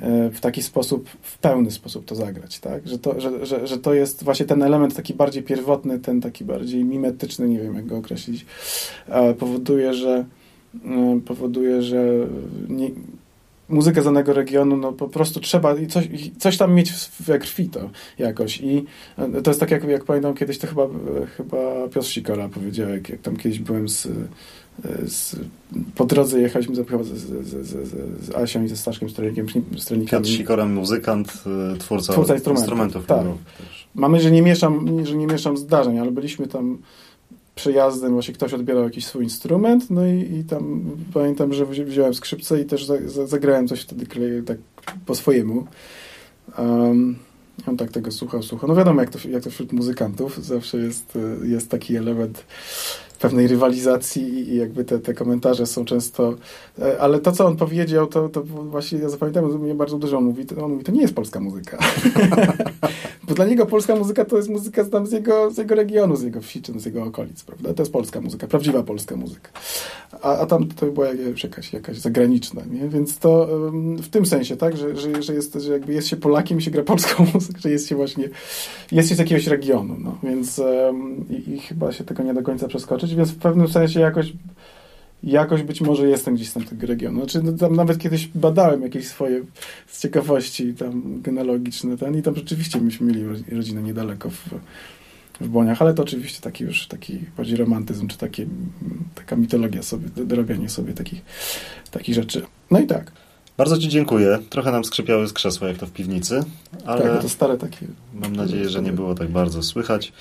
E, 0.00 0.30
w 0.30 0.40
taki 0.40 0.62
sposób, 0.62 1.08
w 1.22 1.38
pełny 1.38 1.70
sposób 1.70 2.04
to 2.04 2.14
zagrać, 2.14 2.58
tak? 2.58 2.88
Że 2.88 2.98
to, 2.98 3.20
że, 3.20 3.46
że, 3.46 3.66
że 3.66 3.78
to 3.78 3.94
jest 3.94 4.24
właśnie 4.24 4.46
ten 4.46 4.62
element 4.62 4.94
taki 4.94 5.14
bardziej 5.14 5.42
pierwotny, 5.42 5.98
ten 5.98 6.20
taki 6.20 6.44
bardziej 6.44 6.84
mimetyczny, 6.84 7.48
nie 7.48 7.58
wiem 7.58 7.74
jak 7.74 7.86
go 7.86 7.96
określić, 7.96 8.46
e, 9.08 9.34
powoduje, 9.34 9.94
że 9.94 10.24
powoduje, 11.26 11.82
że 11.82 12.04
nie, 12.68 12.90
muzykę 13.70 14.02
z 14.02 14.04
danego 14.04 14.32
regionu, 14.32 14.76
no 14.76 14.92
po 14.92 15.08
prostu 15.08 15.40
trzeba 15.40 15.74
coś, 15.88 16.08
coś 16.38 16.56
tam 16.56 16.74
mieć 16.74 16.92
we 17.20 17.38
krwi 17.38 17.68
to 17.68 17.90
jakoś. 18.18 18.60
I 18.60 18.84
y, 19.38 19.42
to 19.42 19.50
jest 19.50 19.60
tak, 19.60 19.70
jak, 19.70 19.84
jak 19.84 20.04
pamiętam 20.04 20.34
kiedyś, 20.34 20.58
to 20.58 20.66
chyba, 20.66 20.86
chyba 21.36 21.88
Piotr 21.94 22.06
Sikora 22.06 22.48
powiedział, 22.48 22.88
jak, 22.88 23.08
jak 23.08 23.20
tam 23.20 23.36
kiedyś 23.36 23.58
byłem 23.58 23.88
z, 23.88 24.08
z, 25.06 25.36
po 25.94 26.04
drodze 26.04 26.40
jechaliśmy 26.40 26.74
z, 26.74 26.78
z, 26.78 27.66
z, 27.66 28.24
z 28.24 28.34
Asią 28.34 28.64
i 28.64 28.68
ze 28.68 28.76
Staszkiem 28.76 29.10
Stronikiem. 29.10 29.46
Piotr 30.10 30.28
Sikora, 30.28 30.66
muzykant, 30.66 31.32
y, 31.74 31.78
twórca, 31.78 32.12
twórca 32.12 32.34
instrumentów. 32.34 32.62
instrumentów 32.62 33.06
tak. 33.06 33.26
Mamy, 33.94 34.20
że 34.20 34.30
nie, 34.30 34.42
mieszam, 34.42 35.04
że 35.06 35.16
nie 35.16 35.26
mieszam 35.26 35.56
zdarzeń, 35.56 35.98
ale 35.98 36.10
byliśmy 36.10 36.46
tam 36.46 36.78
przejazdem 37.60 38.12
właśnie 38.12 38.34
ktoś 38.34 38.54
odbierał 38.54 38.84
jakiś 38.84 39.06
swój 39.06 39.24
instrument, 39.24 39.90
no 39.90 40.06
i, 40.06 40.38
i 40.38 40.44
tam 40.44 40.84
pamiętam, 41.14 41.52
że 41.52 41.66
wziąłem 41.66 42.14
skrzypce 42.14 42.60
i 42.60 42.64
też 42.64 42.84
za, 42.84 43.08
za, 43.08 43.26
zagrałem 43.26 43.68
coś 43.68 43.80
wtedy 43.80 44.06
tak 44.46 44.58
po 45.06 45.14
swojemu. 45.14 45.66
Um, 46.58 47.18
on 47.66 47.76
tak 47.76 47.90
tego 47.90 48.12
słuchał, 48.12 48.42
słuchał. 48.42 48.68
No 48.68 48.74
wiadomo, 48.74 49.00
jak 49.00 49.10
to, 49.10 49.28
jak 49.28 49.42
to 49.42 49.50
wśród 49.50 49.72
muzykantów 49.72 50.44
zawsze 50.44 50.78
jest, 50.78 51.18
jest 51.42 51.70
taki 51.70 51.96
element 51.96 52.44
pewnej 53.20 53.46
rywalizacji 53.46 54.52
i 54.52 54.56
jakby 54.56 54.84
te, 54.84 54.98
te 54.98 55.14
komentarze 55.14 55.66
są 55.66 55.84
często... 55.84 56.34
E, 56.78 57.00
ale 57.00 57.18
to, 57.18 57.32
co 57.32 57.46
on 57.46 57.56
powiedział, 57.56 58.06
to, 58.06 58.28
to 58.28 58.42
właśnie 58.44 58.98
ja 58.98 59.08
zapamiętałem, 59.08 59.60
mnie 59.60 59.74
bardzo 59.74 59.98
dużo 59.98 60.20
mówi. 60.20 60.44
On 60.62 60.70
mówi, 60.70 60.84
to 60.84 60.92
nie 60.92 61.02
jest 61.02 61.14
polska 61.14 61.40
muzyka. 61.40 61.78
Bo 63.30 63.34
dla 63.34 63.44
niego 63.44 63.66
polska 63.66 63.96
muzyka 63.96 64.24
to 64.24 64.36
jest 64.36 64.48
muzyka 64.48 64.84
tam 64.84 65.06
z 65.06 65.12
jego, 65.12 65.50
z 65.50 65.58
jego 65.58 65.74
regionu, 65.74 66.16
z 66.16 66.22
jego 66.22 66.40
wsi, 66.40 66.62
czy 66.62 66.80
z 66.80 66.86
jego 66.86 67.04
okolic, 67.04 67.44
prawda? 67.44 67.74
To 67.74 67.82
jest 67.82 67.92
polska 67.92 68.20
muzyka, 68.20 68.46
prawdziwa 68.46 68.82
polska 68.82 69.16
muzyka. 69.16 69.50
A, 70.22 70.38
a 70.38 70.46
tam 70.46 70.68
to 70.68 70.86
była 70.86 71.06
jakaś, 71.42 71.72
jakaś 71.72 71.98
zagraniczna, 71.98 72.62
nie? 72.70 72.88
Więc 72.88 73.18
to 73.18 73.48
w 73.96 74.08
tym 74.08 74.26
sensie, 74.26 74.56
tak? 74.56 74.76
Że, 74.76 74.96
że, 74.96 75.22
że, 75.22 75.34
jest, 75.34 75.54
że 75.54 75.72
jakby 75.72 75.92
jest 75.92 76.08
się 76.08 76.16
Polakiem 76.16 76.58
i 76.58 76.62
się 76.62 76.70
gra 76.70 76.82
polską 76.82 77.26
muzykę, 77.34 77.60
że 77.60 77.70
jest 77.70 77.88
się 77.88 77.96
właśnie, 77.96 78.28
jest 78.92 79.08
się 79.08 79.14
z 79.14 79.18
jakiegoś 79.18 79.46
regionu, 79.46 79.96
no. 79.98 80.18
Więc 80.22 80.58
um, 80.58 81.24
i, 81.30 81.50
i 81.50 81.58
chyba 81.58 81.92
się 81.92 82.04
tego 82.04 82.22
nie 82.22 82.34
do 82.34 82.42
końca 82.42 82.68
przeskoczyć, 82.68 83.09
więc 83.14 83.30
w 83.30 83.38
pewnym 83.38 83.68
sensie 83.68 84.00
jakoś 84.00 84.32
jakoś 85.22 85.62
być 85.62 85.80
może 85.80 86.08
jestem 86.08 86.34
gdzieś 86.34 86.48
z 86.48 86.52
tamtego 86.52 86.86
regionu. 86.86 87.18
Znaczy, 87.18 87.42
no, 87.42 87.52
tam 87.52 87.76
nawet 87.76 87.98
kiedyś 87.98 88.26
badałem 88.26 88.82
jakieś 88.82 89.06
swoje 89.06 89.42
z 89.86 90.02
ciekawości 90.02 90.74
tam 90.74 91.22
genealogiczne 91.22 91.96
ten, 91.96 92.18
i 92.18 92.22
tam 92.22 92.36
rzeczywiście 92.36 92.80
myśmy 92.80 93.06
mieli 93.06 93.24
rodzinę 93.52 93.82
niedaleko 93.82 94.30
w, 94.30 94.48
w 95.40 95.48
Boniach, 95.48 95.82
ale 95.82 95.94
to 95.94 96.02
oczywiście 96.02 96.40
taki 96.40 96.64
już 96.64 96.86
taki 96.86 97.18
bardziej 97.36 97.56
romantyzm, 97.56 98.08
czy 98.08 98.18
takie, 98.18 98.46
taka 99.14 99.36
mitologia 99.36 99.82
sobie, 99.82 100.08
dorobianie 100.16 100.68
sobie 100.68 100.92
takich, 100.92 101.22
takich 101.90 102.14
rzeczy. 102.14 102.42
No 102.70 102.80
i 102.80 102.86
tak. 102.86 103.12
Bardzo 103.56 103.78
Ci 103.78 103.88
dziękuję. 103.88 104.38
Trochę 104.50 104.72
nam 104.72 104.84
skrzypiały 104.84 105.28
z 105.28 105.32
krzesła, 105.32 105.68
jak 105.68 105.78
to 105.78 105.86
w 105.86 105.92
piwnicy, 105.92 106.44
ale 106.84 107.02
tak, 107.02 107.22
to 107.22 107.28
stare 107.28 107.58
takie. 107.58 107.86
Mam 108.14 108.36
nadzieję, 108.36 108.68
że 108.68 108.82
nie 108.82 108.92
było 108.92 109.14
tak 109.14 109.28
bardzo 109.28 109.62
słychać. 109.62 110.12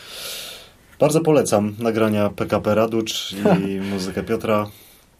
Bardzo 1.00 1.22
polecam 1.22 1.76
nagrania 1.80 2.30
PKP 2.30 2.76
Raducz 2.76 3.36
i 3.68 3.80
muzykę 3.94 4.24
Piotra. 4.24 4.68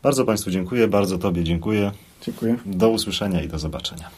Bardzo 0.04 0.26
Państwu 0.26 0.52
dziękuję, 0.52 0.88
bardzo 0.88 1.18
Tobie 1.18 1.44
dziękuję. 1.44 1.92
Dziękuję. 2.22 2.56
Do 2.66 2.90
usłyszenia 2.90 3.42
i 3.42 3.48
do 3.48 3.60
zobaczenia. 3.60 4.10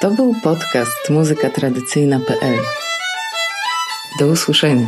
To 0.00 0.10
był 0.10 0.34
podcast 0.42 1.10
muzykatradycyjna.pl. 1.10 2.58
Do 4.18 4.26
usłyszenia. 4.26 4.86